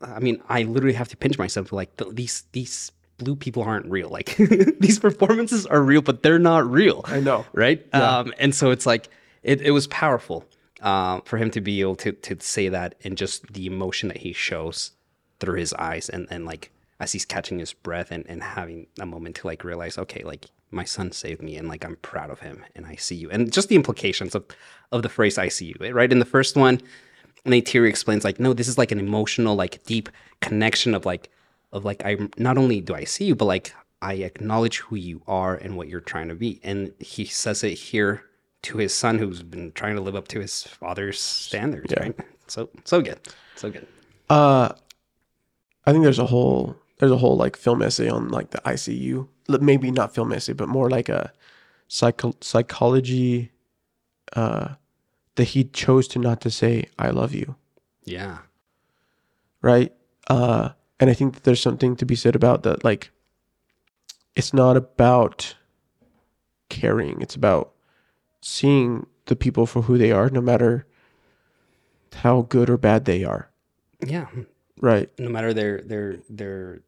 [0.00, 3.86] I mean, I literally have to pinch myself like th- these these blue people aren't
[3.86, 4.08] real.
[4.08, 4.36] Like
[4.80, 7.02] these performances are real, but they're not real.
[7.06, 7.46] I know.
[7.52, 7.86] Right?
[7.94, 9.08] Um and so it's like
[9.42, 10.44] it, it was powerful
[10.82, 14.18] um for him to be able to to say that and just the emotion that
[14.18, 14.92] he shows
[15.40, 19.06] through his eyes and and like as he's catching his breath and, and having a
[19.06, 22.40] moment to like realize okay like my son saved me and like i'm proud of
[22.40, 24.44] him and i see you and just the implications of
[24.92, 26.80] of the phrase i see you right in the first one
[27.46, 30.08] Neytiri explains like no this is like an emotional like deep
[30.40, 31.30] connection of like
[31.72, 35.22] of like i not only do i see you but like i acknowledge who you
[35.26, 38.22] are and what you're trying to be and he says it here
[38.62, 42.16] to his son who's been trying to live up to his father's standards right
[42.46, 43.18] so so good
[43.56, 43.86] so good
[44.28, 44.72] Uh,
[45.86, 49.28] I think there's a whole there's a whole like film essay on like the ICU.
[49.48, 51.32] Maybe not film essay, but more like a
[51.86, 53.52] psycho- psychology.
[54.32, 54.74] Uh,
[55.36, 57.56] that he chose to not to say "I love you,"
[58.04, 58.38] yeah
[59.62, 59.92] right?
[60.28, 60.70] Uh,
[61.00, 62.84] and I think that there's something to be said about that.
[62.84, 63.10] Like,
[64.34, 65.54] it's not about
[66.68, 67.72] caring; it's about
[68.40, 70.86] seeing the people for who they are, no matter
[72.22, 73.50] how good or bad they are.
[74.06, 74.26] yeah
[74.80, 75.10] Right?
[75.18, 76.80] no matter their their their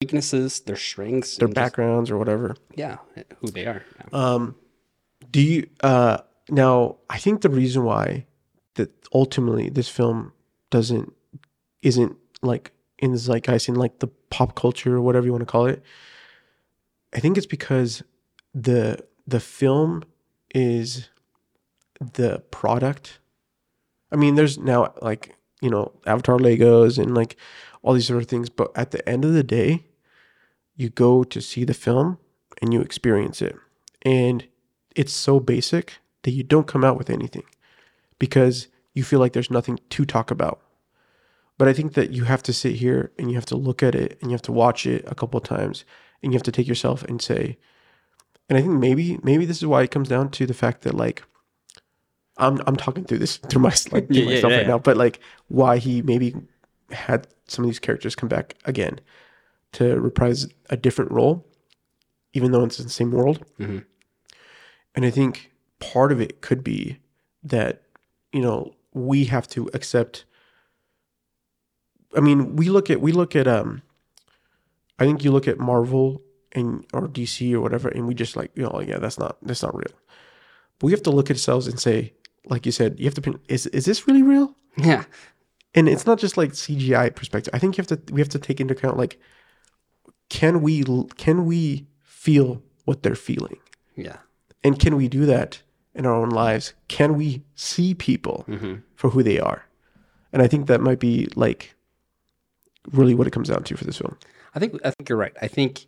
[0.00, 2.56] weaknesses their strengths Their and just- backgrounds or whatever.
[2.74, 2.98] yeah
[3.40, 4.06] who they are yeah.
[4.12, 4.54] Um,
[5.30, 6.18] do you uh
[6.48, 6.96] now?
[7.08, 8.26] I think the reason why
[8.74, 10.32] that ultimately this film
[10.70, 11.12] doesn't
[11.82, 15.46] isn't like in the zeitgeist in like the pop culture or whatever you want to
[15.46, 15.82] call it.
[17.12, 18.02] I think it's because
[18.54, 20.04] the the film
[20.54, 21.08] is
[22.00, 23.18] the product.
[24.10, 27.36] I mean, there's now like you know Avatar Legos and like
[27.82, 29.86] all these sort of things, but at the end of the day,
[30.74, 32.18] you go to see the film
[32.62, 33.56] and you experience it
[34.04, 34.46] and
[34.94, 37.44] it's so basic that you don't come out with anything
[38.18, 40.60] because you feel like there's nothing to talk about.
[41.56, 43.94] But I think that you have to sit here and you have to look at
[43.94, 45.84] it and you have to watch it a couple of times
[46.22, 47.58] and you have to take yourself and say,
[48.48, 50.94] and I think maybe maybe this is why it comes down to the fact that
[50.94, 51.22] like
[52.36, 54.78] I'm I'm talking through this through my like through Yeah, yeah, myself yeah, right now,
[54.78, 56.34] but like why he maybe
[56.90, 59.00] had some of these characters come back again
[59.72, 61.46] to reprise a different role,
[62.32, 63.44] even though it's in the same world.
[63.58, 63.84] Mhm.
[64.94, 65.52] And I think
[65.92, 66.98] part of it could be
[67.42, 67.82] that
[68.32, 70.24] you know we have to accept.
[72.16, 73.82] I mean, we look at we look at um.
[74.98, 76.22] I think you look at Marvel
[76.52, 79.62] and or DC or whatever, and we just like you know yeah that's not that's
[79.62, 79.94] not real.
[80.78, 82.12] But we have to look at ourselves and say,
[82.46, 84.54] like you said, you have to pin- is is this really real?
[84.76, 85.04] Yeah.
[85.76, 87.52] and it's not just like CGI perspective.
[87.54, 89.18] I think you have to we have to take into account like
[90.28, 90.82] can we
[91.16, 93.58] can we feel what they're feeling,
[93.96, 94.18] Yeah.
[94.62, 95.62] and can we do that
[95.94, 96.74] in our own lives?
[96.88, 99.64] Can we see people hmm for who they are?
[100.32, 101.74] And I think that might be like
[102.92, 104.16] really what it comes down to for this film.
[104.54, 105.34] I think I think you're right.
[105.40, 105.86] I think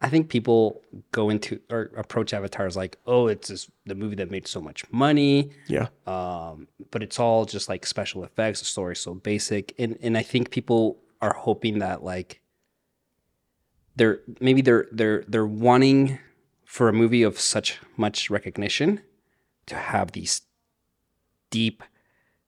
[0.00, 0.82] I think people
[1.12, 4.84] go into or approach avatars like, oh, it's this, the movie that made so much
[4.92, 8.60] money, Yeah, um, but it's all just like special effects.
[8.60, 12.42] The story's so basic, and and I think people are hoping that like
[13.96, 16.18] they're maybe they're they're they're wanting
[16.64, 19.00] for a movie of such much recognition
[19.66, 20.42] to have these
[21.50, 21.82] deep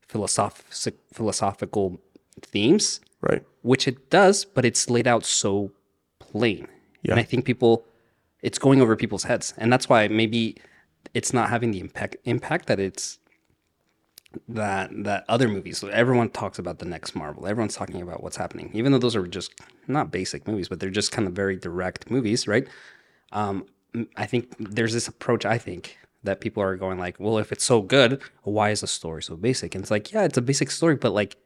[0.07, 1.99] philosoph- philosophical
[2.41, 3.43] themes right.
[3.61, 5.71] which it does, but it's laid out so
[6.19, 6.67] plain.
[7.03, 7.11] Yeah.
[7.11, 7.85] And I think people,
[8.41, 10.57] it's going over people's heads, and that's why maybe
[11.13, 13.19] it's not having the impact impact that it's
[14.47, 15.83] that that other movies.
[15.83, 17.47] Everyone talks about the next Marvel.
[17.47, 19.53] Everyone's talking about what's happening, even though those are just
[19.87, 22.67] not basic movies, but they're just kind of very direct movies, right?
[23.31, 23.65] Um,
[24.15, 25.45] I think there's this approach.
[25.45, 28.87] I think that people are going like, well, if it's so good, why is the
[28.87, 29.75] story so basic?
[29.75, 31.37] And it's like, yeah, it's a basic story, but like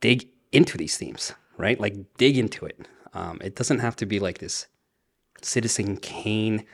[0.00, 1.78] dig into these themes, right?
[1.78, 2.88] Like dig into it.
[3.12, 4.66] Um, it doesn't have to be like this
[5.42, 6.64] Citizen Kane,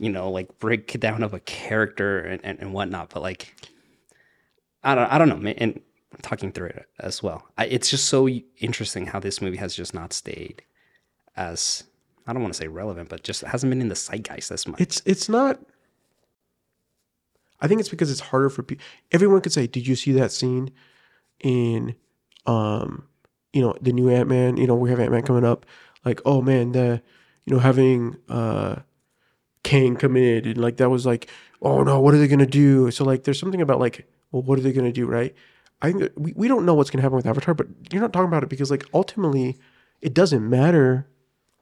[0.00, 3.10] you know, like breakdown of a character and, and, and whatnot.
[3.10, 3.54] But like,
[4.82, 5.52] I don't, I don't know.
[5.56, 5.80] And
[6.12, 7.48] I'm talking through it as well.
[7.56, 10.62] I, it's just so interesting how this movie has just not stayed
[11.36, 11.84] as
[12.26, 14.80] I don't want to say relevant, but just hasn't been in the zeitgeist as much.
[14.80, 15.60] It's it's not.
[17.62, 18.84] I think it's because it's harder for people.
[19.12, 20.72] Everyone could say, "Did you see that scene
[21.40, 21.94] in,
[22.44, 23.06] um,
[23.52, 24.56] you know, the new Ant Man?
[24.58, 25.64] You know, we have Ant Man coming up.
[26.04, 27.00] Like, oh man, the,
[27.46, 28.76] you know, having uh,
[29.62, 31.30] Kang come in and like that was like,
[31.62, 32.90] oh no, what are they gonna do?
[32.90, 35.34] So like, there's something about like, well, what are they gonna do, right?
[35.80, 38.28] I think we, we don't know what's gonna happen with Avatar, but you're not talking
[38.28, 39.58] about it because like ultimately,
[40.00, 41.06] it doesn't matter.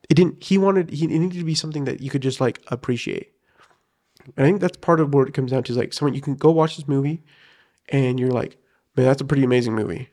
[0.09, 0.43] It didn't.
[0.43, 0.91] He wanted.
[0.91, 3.33] He it needed to be something that you could just like appreciate.
[4.37, 6.21] And I think that's part of what it comes down to is like someone you
[6.21, 7.23] can go watch this movie
[7.89, 8.57] and you're like,
[8.97, 10.09] man, that's a pretty amazing movie.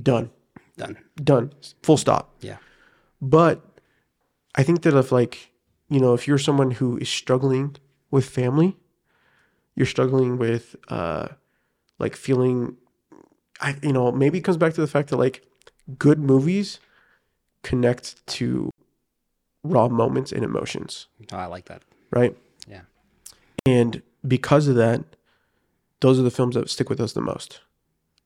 [0.00, 0.30] Done.
[0.76, 0.98] Done.
[1.16, 1.52] Done.
[1.82, 2.34] Full stop.
[2.40, 2.56] Yeah.
[3.22, 3.62] But
[4.54, 5.52] I think that if like,
[5.88, 7.76] you know, if you're someone who is struggling
[8.10, 8.76] with family,
[9.76, 11.28] you're struggling with uh
[11.98, 12.76] like feeling
[13.60, 15.44] I you know, maybe it comes back to the fact that like
[15.98, 16.80] good movies
[17.62, 18.70] connect to
[19.62, 21.82] raw moments and emotions, Oh, I like that.
[22.10, 22.36] right?
[23.66, 25.04] And because of that,
[26.00, 27.60] those are the films that stick with us the most,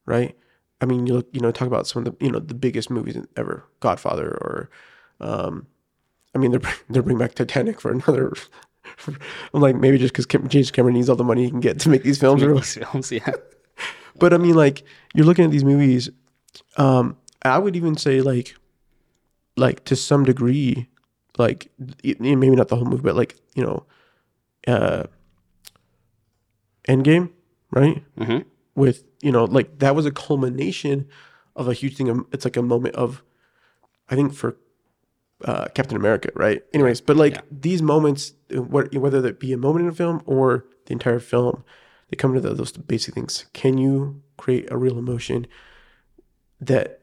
[0.05, 0.37] right?
[0.81, 2.91] I mean, you look, you know, talk about some of the, you know, the biggest
[2.91, 4.71] movies ever, Godfather, or,
[5.21, 5.67] um,
[6.35, 6.61] I mean, they're
[6.91, 8.33] they're bringing back Titanic for another.
[9.55, 11.89] I'm like, maybe just because James Cameron needs all the money he can get to
[11.89, 13.31] make these films, or These films, yeah.
[14.19, 14.83] but I mean, like
[15.15, 16.11] you're looking at these movies.
[16.77, 18.57] Um, I would even say like,
[19.57, 20.89] like to some degree,
[21.37, 21.71] like
[22.03, 23.85] maybe not the whole movie, but like you know,
[24.67, 25.05] uh,
[26.89, 27.31] Endgame,
[27.71, 28.03] right?
[28.17, 28.39] hmm
[28.75, 31.07] With you know, like that was a culmination
[31.55, 32.25] of a huge thing.
[32.33, 33.23] It's like a moment of,
[34.09, 34.57] I think for
[35.45, 36.63] uh, Captain America, right?
[36.73, 37.41] Anyways, but like Yeah.
[37.51, 41.65] these moments, whether that be a moment in a film or the entire film,
[42.11, 43.45] they come to the, those basic things.
[43.53, 45.47] Can you create a real emotion
[46.61, 47.01] that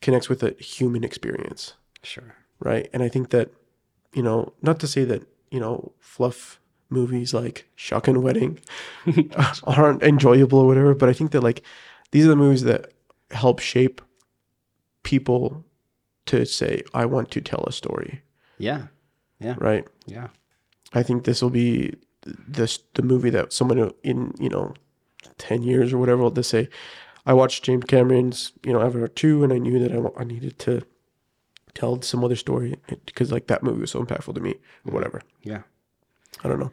[0.00, 2.34] connects with a human experience, Sure.
[2.60, 2.88] right?
[2.92, 3.50] And I think that,
[4.14, 6.58] you know, not to say that you know fluff
[6.92, 8.58] movies like Shotgun Wedding
[9.64, 11.62] aren't enjoyable or whatever, but I think that like
[12.10, 12.92] these are the movies that
[13.30, 14.00] help shape
[15.02, 15.64] people
[16.26, 18.22] to say, I want to tell a story,
[18.58, 18.86] Yeah.
[19.40, 19.56] Yeah.
[19.58, 19.84] Right?
[20.06, 20.28] Yeah.
[20.92, 24.74] I think this will be this the movie that someone in you know
[25.38, 26.68] ten years or whatever will say,
[27.26, 30.60] I watched James Cameron's you know Avatar two and I knew that I, I needed
[30.60, 30.82] to
[31.74, 32.76] tell some other story
[33.06, 34.94] because like that movie was so impactful to me or mm-hmm.
[34.94, 35.22] whatever.
[35.42, 35.62] Yeah.
[36.44, 36.70] I don't know.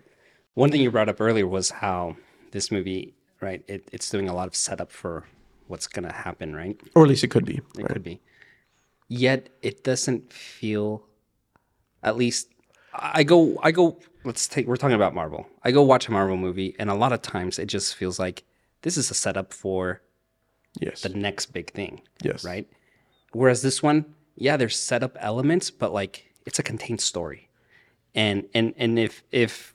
[0.60, 2.18] One thing you brought up earlier was how
[2.52, 3.64] this movie, right?
[3.70, 5.24] It, it's doing a lot of setup for
[5.68, 6.78] what's gonna happen, right?
[6.96, 7.56] or at least it could be.
[7.56, 7.88] It Right?
[7.88, 8.20] could be.
[9.08, 11.06] Yet it doesn't feel
[12.04, 12.50] at least
[12.94, 15.48] I go I go let's take we're talking about Marvel.
[15.64, 18.44] I go watch a Marvel movie and a lot of times it just feels like
[18.82, 20.02] this is a setup for
[20.82, 21.04] Yes.
[21.04, 22.44] the next big thing, yes.
[22.44, 22.68] right?
[23.32, 27.48] Whereas this one, yeah, there's setup elements, but like it's a contained story.
[28.14, 29.74] And and and if if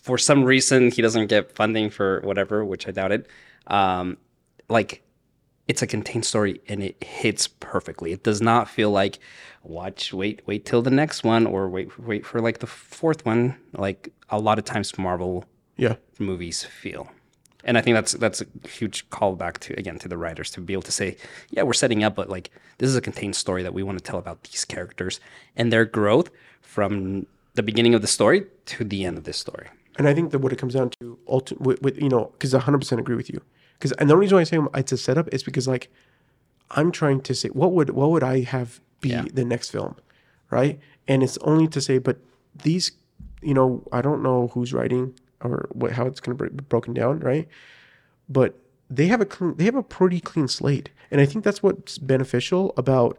[0.00, 3.26] for some reason he doesn't get funding for whatever, which I doubt it,
[3.66, 4.16] um,
[4.68, 5.02] like
[5.68, 8.12] it's a contained story and it hits perfectly.
[8.12, 9.18] It does not feel like
[9.62, 13.56] watch wait wait till the next one or wait wait for like the fourth one.
[13.72, 15.44] Like a lot of times Marvel
[15.76, 15.96] Yeah.
[16.18, 17.10] movies feel.
[17.66, 20.74] And I think that's that's a huge callback to again to the writers to be
[20.74, 21.16] able to say,
[21.50, 24.04] yeah, we're setting up, but like this is a contained story that we want to
[24.04, 25.18] tell about these characters
[25.56, 26.28] and their growth
[26.60, 29.68] from the beginning of the story to the end of this story.
[29.96, 32.52] And I think that what it comes down to, ulti- with, with you know, because
[32.54, 33.40] I 100% agree with you.
[33.74, 35.88] Because and the only reason why I say it's a setup is because like
[36.72, 39.24] I'm trying to say what would what would I have be Yeah.
[39.32, 39.96] the next film,
[40.50, 40.78] right?
[41.06, 42.18] And it's only to say, but
[42.62, 42.92] these,
[43.42, 46.94] you know, I don't know who's writing or what how it's going to be broken
[46.94, 47.46] down, right?
[48.28, 51.62] But they have a clean, they have a pretty clean slate, and I think that's
[51.62, 53.18] what's beneficial about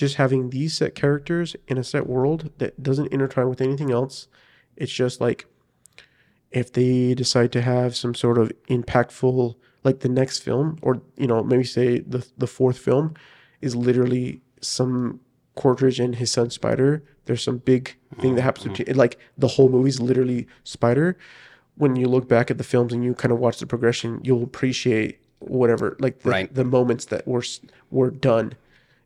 [0.00, 4.28] just having these set characters in a set world that doesn't intertwine with anything else.
[4.74, 5.44] It's just like
[6.50, 11.26] if they decide to have some sort of impactful like the next film or you
[11.26, 13.14] know maybe say the the fourth film
[13.60, 15.20] is literally some
[15.54, 18.98] Quaritch and his son Spider there's some big thing that happens between mm-hmm.
[18.98, 21.18] like the whole movie's literally Spider
[21.74, 24.42] when you look back at the films and you kind of watch the progression you'll
[24.42, 26.54] appreciate whatever like the, Right.
[26.54, 27.44] the moments that were
[27.90, 28.54] were done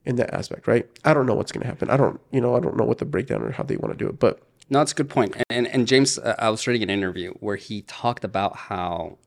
[0.06, 2.56] in that aspect right I don't know what's going to happen I don't you know
[2.56, 4.40] I don't know what the breakdown or how they want to do it but
[4.70, 5.34] No, that's a good point.
[5.36, 9.18] And and, and James, uh, I was reading an interview where he talked about how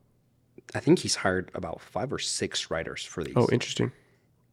[0.74, 3.36] I think he's hired about five or six writers for these.
[3.36, 3.92] oh interesting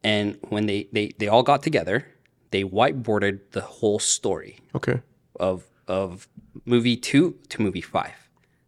[0.04, 2.06] and when they, they they all got together,
[2.52, 5.00] they whiteboarded the whole story okay
[5.40, 6.28] of of
[6.64, 8.18] movie two to movie five.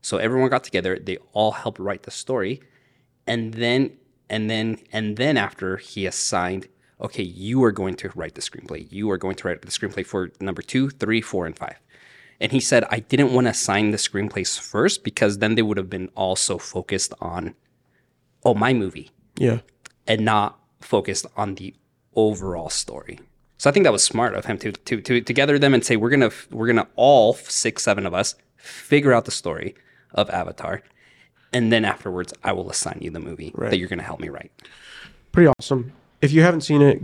[0.02, 0.98] So everyone got together.
[0.98, 2.61] They all helped write the story,
[3.26, 3.96] and then
[4.28, 6.66] and then and then after he assigned,
[7.01, 8.86] okay, you are going to write the screenplay.
[8.90, 11.76] You are going to write the screenplay for number two, three, four, and five.
[12.40, 15.76] And he said, I didn't want to assign the screenplays first because then they would
[15.76, 17.55] have been also focused on,
[18.44, 19.61] oh, my movie yeah
[20.07, 21.74] and not focused on the
[22.16, 23.20] overall story.
[23.59, 25.84] So I think that was smart of him to to to, to gather them and
[25.84, 29.74] say we're gonna we're gonna all six seven of us figure out the story
[30.14, 30.82] of Avatar,
[31.53, 33.70] and then afterwards I will assign you the movie Right.
[33.70, 34.51] that you're gonna help me write.
[35.32, 35.92] pretty awesome.
[36.20, 37.02] If you haven't seen it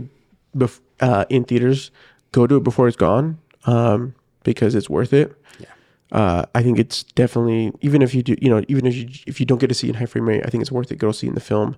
[0.55, 1.91] bef- uh, in theaters,
[2.31, 4.13] go do it before it's gone um,
[4.43, 5.33] because it's worth it.
[5.59, 5.67] Yeah.
[6.11, 9.39] Uh, I think it's definitely even if you do, you know, even if you if
[9.39, 10.97] you don't get to see it in high frame rate, I think it's worth it.
[10.97, 11.77] Go see it in the film,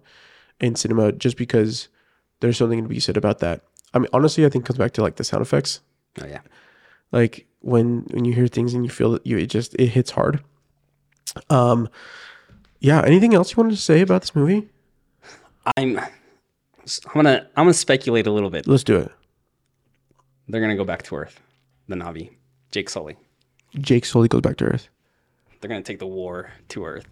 [0.60, 1.88] in cinema, just because
[2.40, 3.62] there's something to be said about that.
[3.94, 5.82] I mean, honestly, I think it comes back to like the sound effects.
[6.22, 6.42] Oh yeah,
[7.12, 10.12] Like when when you hear things and you feel that you it just it hits
[10.12, 10.44] hard.
[11.50, 11.90] Um,
[12.80, 13.02] yeah.
[13.06, 14.70] Anything else you wanted to say about this movie?
[15.76, 16.00] I'm
[17.06, 18.68] I'm gonna I'm gonna speculate a little bit.
[18.68, 19.12] Let's do it.
[20.48, 21.40] They're gonna go back to Earth,
[21.88, 22.32] the Na'vi,
[22.72, 23.18] Jake Sully.
[23.76, 24.90] Jake Sully goes back to Earth.
[25.60, 27.08] They're gonna take the war to Earth.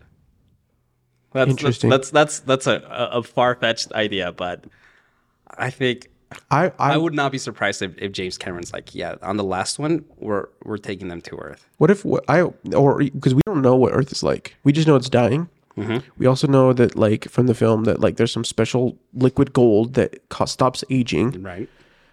[1.34, 1.90] That's Interesting.
[1.90, 2.82] That's that's that's, a,
[3.12, 4.64] a far fetched idea, but
[5.58, 6.10] I think
[6.50, 9.44] I I, I would not be surprised if, if James Cameron's like, yeah, on the
[9.44, 11.68] last one, we're we're taking them to Earth.
[11.78, 12.42] What if what I
[12.74, 14.56] or because we don't know what Earth is like.
[14.64, 15.50] We just know it's dying.
[15.78, 16.08] Mm-hmm.
[16.18, 19.94] We also know that like from the film that like there's some special liquid gold
[19.96, 21.68] that co- stops aging, Right.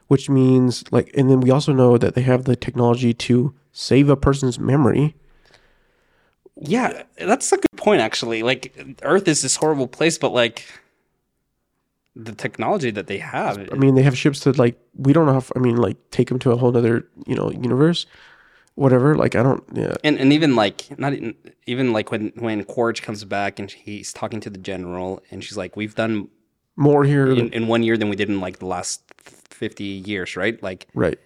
[0.09, 4.09] which means like, and then we also know that they have the technology to save
[4.09, 5.14] a person's memory.
[6.60, 8.01] Yeah, that's a good point.
[8.01, 10.64] Actually, like Earth is this horrible place, but like
[12.14, 15.34] the technology that they have, I mean, they have ships that like we don't know.
[15.40, 18.06] How, I mean, like take them to a whole other you know universe,
[18.74, 19.15] whatever.
[19.16, 19.62] Like I don't.
[19.73, 19.94] Yeah.
[20.05, 21.35] and and even like not even,
[21.66, 25.57] even like when when Quaritch comes back and he's talking to the general, and she's
[25.57, 26.28] like, "We've done
[26.77, 27.31] More here.
[27.31, 30.62] in, than, in one year than we did in like the last fifty years, right?"
[30.62, 31.19] Like right.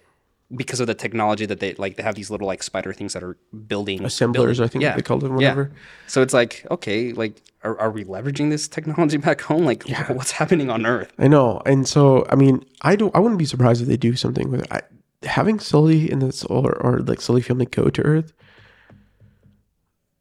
[0.55, 3.23] because of the technology that they like, they have these little like spider things that
[3.23, 3.37] are
[3.67, 4.95] building Assemblers, building- I think Yeah.
[4.95, 5.31] they called them.
[5.39, 5.49] Yeah.
[5.49, 5.71] Whatever.
[6.07, 9.65] So it's like, okay, like, are, are we leveraging this technology back home?
[9.65, 11.11] Like, what's happening on Earth?
[11.17, 13.13] I know, and so I mean, I don't.
[13.15, 14.67] I wouldn't be surprised if they do something with it.
[14.71, 14.81] I,
[15.27, 18.33] having Sully in this or, or like Sully family go to Earth.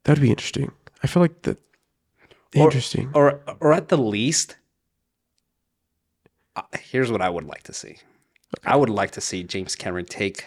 [0.04, 0.70] That'd be interesting.
[1.02, 1.58] I feel like that.
[2.54, 3.10] Interesting.
[3.14, 4.56] Or, or at the least,
[6.54, 7.98] uh, here's what I would like to see.
[8.64, 10.46] I would like to see James Cameron take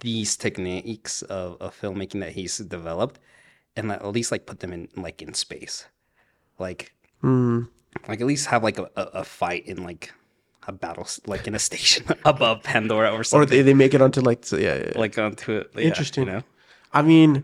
[0.00, 3.18] these techniques of, of filmmaking that he's developed
[3.76, 5.86] and at least like put them in like in space,
[6.58, 7.62] like Hmm.
[8.06, 10.12] like at least have like a, a, a fight in like
[10.68, 13.42] a battle like in a station above Pandora or something.
[13.42, 15.70] Or they, they make it onto like yeah, yeah, like onto it.
[15.74, 16.26] yeah, Interesting.
[16.26, 16.42] you know,
[16.92, 17.42] I mean,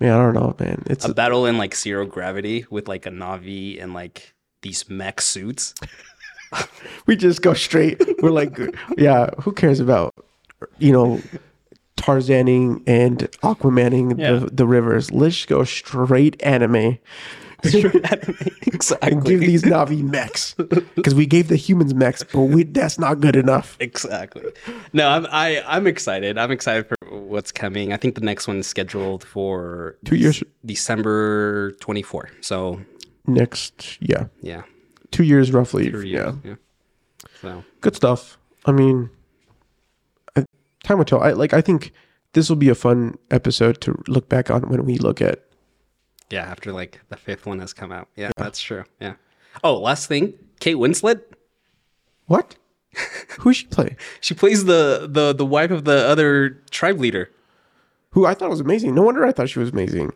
[0.00, 0.82] man, I don't know, man.
[0.86, 5.20] It's a battle in like zero gravity with like a Na'vi and like these mech
[5.20, 5.74] suits.
[7.06, 8.00] we just go straight.
[8.22, 8.58] We're like,
[8.96, 10.14] yeah, who cares about
[10.78, 11.20] you know
[11.96, 14.32] Tarzaning and Aquamaning Yeah.
[14.32, 15.10] the the rivers?
[15.12, 16.98] Let's go straight anime.
[18.62, 19.12] exactly.
[19.12, 20.54] and give these Na'vi mechs
[20.94, 23.76] because we gave the humans mechs, but we that's not good enough.
[23.80, 24.44] exactly.
[24.92, 26.38] No, I'm I, I'm excited.
[26.38, 27.92] I'm excited for what's coming.
[27.92, 32.30] I think the next one is scheduled for Two years December 24.
[32.40, 32.80] So
[33.26, 34.62] next, yeah, yeah,
[35.10, 35.90] two years roughly.
[35.90, 36.34] Yeah, years.
[36.44, 36.54] Yeah.
[37.40, 38.38] So good stuff.
[38.66, 39.10] I mean,
[40.36, 40.44] I,
[40.84, 41.22] time will tell.
[41.22, 41.54] I like.
[41.54, 41.92] I think
[42.32, 45.44] this will be a fun episode to look back on when we look at.
[46.30, 48.08] Yeah, after like the fifth one has come out.
[48.16, 48.84] Yeah, that's true.
[49.00, 49.14] Yeah.
[49.64, 51.22] Oh, last thing, Kate Winslet.
[52.26, 52.56] What?
[53.40, 53.96] Who she play?
[54.20, 57.30] She plays the the the wife of the other tribe leader.
[58.10, 58.94] Who I thought was amazing.
[58.94, 60.12] No wonder I thought she was amazing.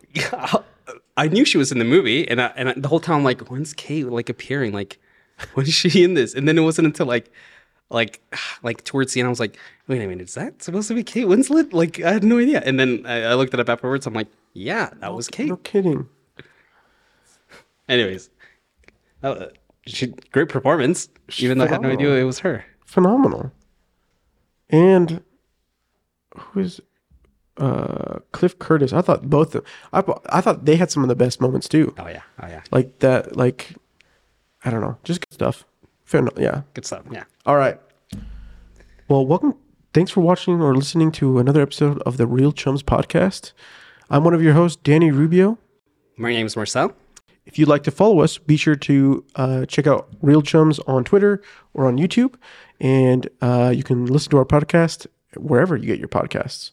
[1.17, 3.23] I knew she was in the movie, and I, and I, the whole time I'm
[3.23, 4.73] like, when's Kate like appearing?
[4.73, 4.99] Like,
[5.53, 6.33] when is she in this?
[6.33, 7.31] And then it wasn't until like,
[7.89, 8.21] like,
[8.63, 9.57] like towards the end, I was like,
[9.87, 11.73] wait a minute, is that supposed to be Kate Winslet?
[11.73, 12.61] Like, I had no idea.
[12.65, 14.05] And then I, I looked it up afterwards.
[14.07, 15.47] I'm like, yeah, that was Kate.
[15.47, 16.07] You're kidding.
[17.87, 18.29] Anyways,
[19.21, 19.47] uh,
[19.85, 22.65] she great performance, even though I had no idea it was her.
[22.85, 23.51] Phenomenal.
[24.69, 25.23] And
[26.35, 26.81] who is
[27.57, 28.91] uh Cliff Curtis?
[28.93, 31.93] I thought both of I I thought they had some of the best moments too.
[31.97, 33.75] Oh yeah, oh yeah, Like that like
[34.63, 35.65] I don't know, just good stuff.
[36.05, 36.33] Fair enough.
[36.37, 36.61] Yeah.
[36.73, 37.03] good stuff.
[37.11, 37.23] Yeah.
[37.45, 37.79] All right.
[39.07, 39.55] Well, welcome.
[39.93, 43.53] Thanks for watching or listening to another episode of the Reel Chums podcast.
[44.09, 45.57] I'm one of your hosts, Danny Rubio.
[46.17, 46.93] My name is Marcel.
[47.45, 51.03] If you'd like to follow us, be sure to uh, check out Reel Chums on
[51.03, 51.41] Twitter
[51.73, 52.35] or on YouTube.
[52.79, 55.07] And uh, you can listen to our podcast
[55.37, 56.71] wherever you get your podcasts.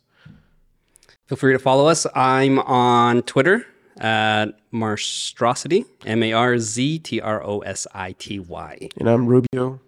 [1.26, 2.06] Feel free to follow us.
[2.14, 3.66] I'm on Twitter
[3.98, 8.88] at Marztrosity, M A R Z T R O S I T Y.
[8.98, 9.80] And I'm Rubio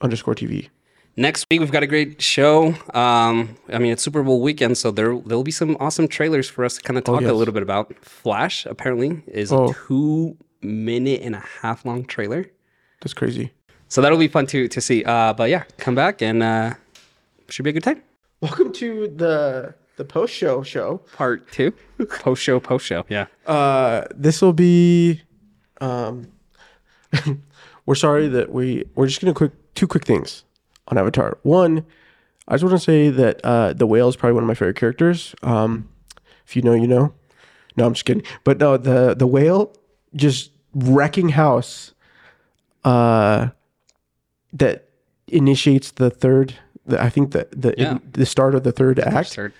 [0.00, 0.68] underscore TV.
[1.16, 2.74] Next week we've got a great show.
[2.92, 6.64] Um, I mean it's Super Bowl weekend, so there there'll be some awesome trailers for
[6.64, 7.30] us to kind of talk yes.
[7.30, 7.94] a little bit about.
[8.04, 9.70] Flash apparently is Oh.
[9.70, 12.46] a two minute and a half long trailer,
[13.02, 13.52] That's crazy.
[13.88, 15.04] so that'll be fun to to see.
[15.04, 16.74] Uh, but yeah, come back and uh,
[17.48, 18.02] should be a good time.
[18.40, 20.98] Welcome to the the post show show.
[21.16, 21.72] Part two,
[22.20, 23.04] post show, post show.
[23.08, 23.26] Yeah.
[23.46, 25.22] Uh, this will be.
[25.80, 26.28] Um,
[27.86, 30.44] we're sorry that we we're just gonna quick two quick things
[30.88, 31.38] on Avatar.
[31.42, 31.84] One,
[32.48, 34.76] I just want to say that uh, the whale is probably one of my favorite
[34.76, 35.34] characters.
[35.42, 35.88] Um,
[36.46, 37.12] if you know, you know.
[37.76, 38.22] No, I'm just kidding.
[38.44, 39.72] But no, the the whale
[40.14, 41.92] just wrecking house.
[42.84, 43.48] Uh,
[44.52, 44.88] that
[45.26, 46.54] initiates the third.
[46.86, 47.98] The, I think the the Yeah.
[48.12, 49.54] the start of the third act Start.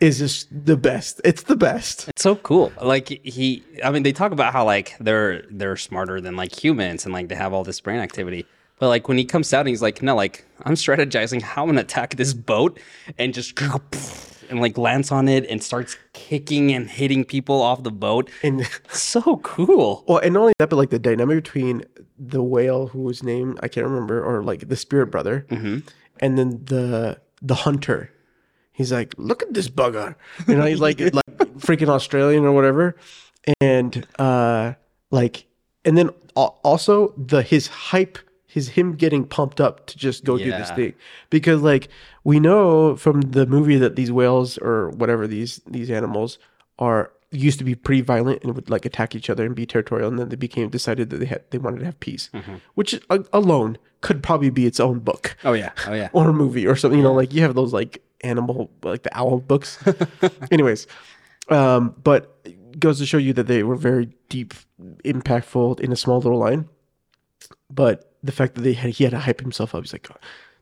[0.00, 1.20] Is just the best.
[1.24, 2.08] It's the best.
[2.08, 2.72] It's so cool.
[2.80, 7.04] Like he, I mean, they talk about how like they're they're smarter than like humans
[7.04, 8.46] and like they have all this brain activity.
[8.78, 11.68] But like when he comes out and he's like, no, like I'm strategizing how I'm
[11.68, 12.78] gonna attack this boat
[13.18, 13.58] and just
[14.50, 18.30] and like lands on it and starts kicking and hitting people off the boat.
[18.42, 20.04] And So cool.
[20.06, 21.84] Well, and not only that, but like the dynamic between
[22.18, 25.78] the whale, whose name I can't remember, or like the spirit brother, mm-hmm.
[26.20, 28.10] and then the the hunter.
[28.76, 30.14] He's like, look at this bugger,
[30.46, 31.24] you know, he's like like
[31.58, 32.94] freaking Australian or whatever,
[33.60, 34.74] and uh,
[35.10, 35.46] like,
[35.84, 40.44] and then also the his hype, his him getting pumped up to just go do
[40.58, 40.92] this thing,
[41.30, 41.88] because like
[42.24, 46.38] we know from the movie that these whales or whatever these these animals
[46.78, 50.08] are used to be pretty violent and would like attack each other and be territorial.
[50.08, 52.30] And then they became decided that they had they wanted to have peace
[52.74, 55.36] which a- alone could probably be its own book.
[55.44, 55.72] Oh yeah.
[55.88, 56.08] Oh yeah.
[56.12, 59.16] or a movie or something you know like you have those like animal like the
[59.16, 59.78] owl books.
[60.50, 60.86] Anyways
[61.48, 64.54] um but it goes to show you that they were very deep
[65.04, 66.68] impactful in a small little line.
[67.70, 70.08] But the fact that they had he had to hype himself up he's like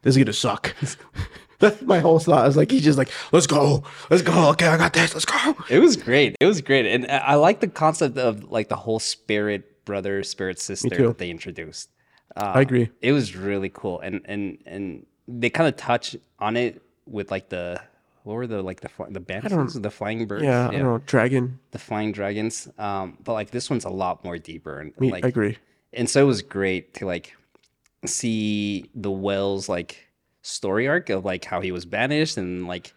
[0.02, 0.74] this is gonna suck.
[1.60, 2.44] That's my whole thought.
[2.44, 5.24] I was like he's just like let's go let's go okay i got this let's
[5.24, 5.56] go.
[5.70, 6.36] It was great.
[6.40, 10.22] It was great, and I I like the concept of like the whole spirit brother,
[10.22, 11.90] spirit sister that they introduced.
[12.36, 12.90] i agree.
[13.00, 17.48] It was really cool, and and and they kind of touch on it with like
[17.48, 17.80] the
[18.22, 21.58] what were the like the the bands, the flying birds, yeah, i don't know dragon
[21.72, 22.68] the flying dragons.
[22.78, 25.58] Um, but like this one's a lot more deeper, and Me, like i agree
[25.92, 27.36] and so it was great to like
[28.06, 30.08] see the Wells like
[30.42, 32.92] story arc of like how he was banished and like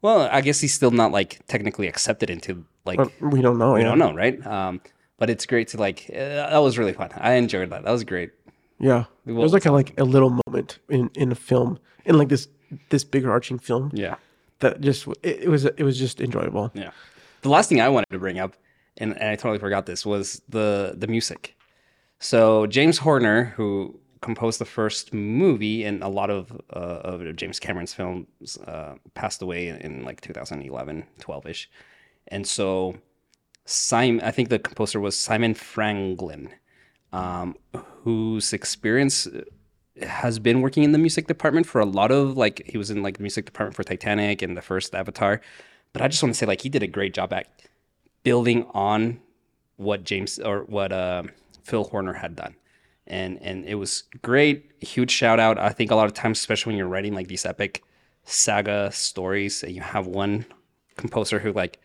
[0.00, 3.74] Well, I guess he's still not like technically accepted into like But we don't know.
[3.74, 3.86] we yeah.
[3.86, 4.44] don't know, right?
[4.46, 4.80] Um,
[5.18, 6.06] but it's great to like.
[6.10, 7.10] Uh, that was really fun.
[7.16, 7.82] I enjoyed that.
[7.84, 8.30] That was great.
[8.78, 12.18] Yeah, We it was like a like a little moment in in a film in
[12.18, 12.48] like this
[12.90, 14.16] this bigger arching film Yeah.
[14.60, 16.70] that just it, it was it was just enjoyable.
[16.74, 16.90] Yeah.
[17.42, 18.56] The last thing I wanted to bring up,
[18.96, 21.56] and, and I totally forgot this, was the the music.
[22.18, 27.60] So James Horner, who composed the first movie and a lot of uh, of James
[27.60, 31.70] Cameron's films, uh, passed away in, in like 2011, 12 ish,
[32.28, 32.96] and so
[33.64, 36.48] Simon, I think the composer was Simon Franglen,
[37.12, 37.56] um,
[38.04, 39.28] whose experience
[40.02, 43.02] has been working in the music department for a lot of like he was in
[43.02, 45.40] like the music department for Titanic and the first Avatar.
[45.92, 47.48] But I just want to say like he did a great job at
[48.22, 49.20] building on
[49.76, 51.24] what James or what uh,
[51.62, 52.54] Phil Horner had done.
[53.06, 54.70] And and it was great.
[54.80, 55.58] Huge shout out.
[55.58, 57.82] I think a lot of times, especially when you're writing like these epic
[58.24, 60.44] saga stories, and you have one
[60.96, 61.80] composer who like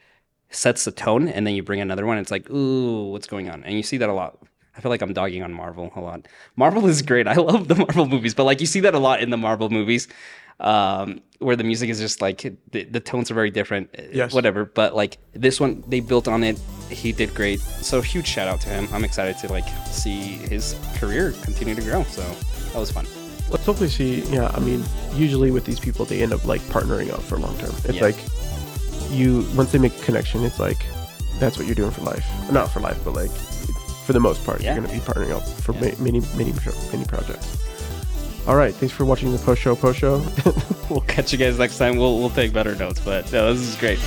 [0.49, 2.17] sets the tone, and then you bring another one.
[2.17, 3.63] It's like, ooh, what's going on?
[3.63, 4.37] And you see that a lot.
[4.75, 6.27] I feel like I'm dogging on Marvel a lot.
[6.55, 7.27] Marvel is great.
[7.27, 9.69] I love the Marvel movies, but like you see that a lot in the Marvel
[9.69, 10.07] movies,
[10.59, 12.41] um, where the music is just like
[12.71, 13.89] the, the tones are very different.
[13.97, 14.33] uh, Yes.
[14.33, 14.65] Whatever.
[14.65, 16.59] But like this one, they built on it.
[16.89, 17.59] He did great.
[17.59, 18.87] So huge shout out to him.
[18.91, 22.03] I'm excited to like see his career continue to grow.
[22.03, 22.21] So
[22.71, 23.05] that was fun.
[23.49, 24.21] Let's hopefully see.
[24.31, 24.83] Yeah, I mean,
[25.13, 27.69] usually with these people, they end up like partnering up for long term.
[27.85, 28.01] It's Yeah.
[28.03, 28.15] like
[29.11, 30.83] you once they make a connection, it's like
[31.39, 32.25] that's what you're doing for life.
[32.51, 33.31] Not for life, but like
[34.05, 34.73] for the most part, Yeah.
[34.75, 35.93] you're going to be partnering up for Yeah.
[35.99, 36.53] many, many,
[36.91, 37.57] many projects.
[38.47, 39.75] All right, thanks for watching the post show.
[39.75, 40.23] Post show.
[40.89, 41.95] We'll catch you guys next time.
[41.97, 42.99] We'll we'll take better notes.
[42.99, 43.99] But no, this is great.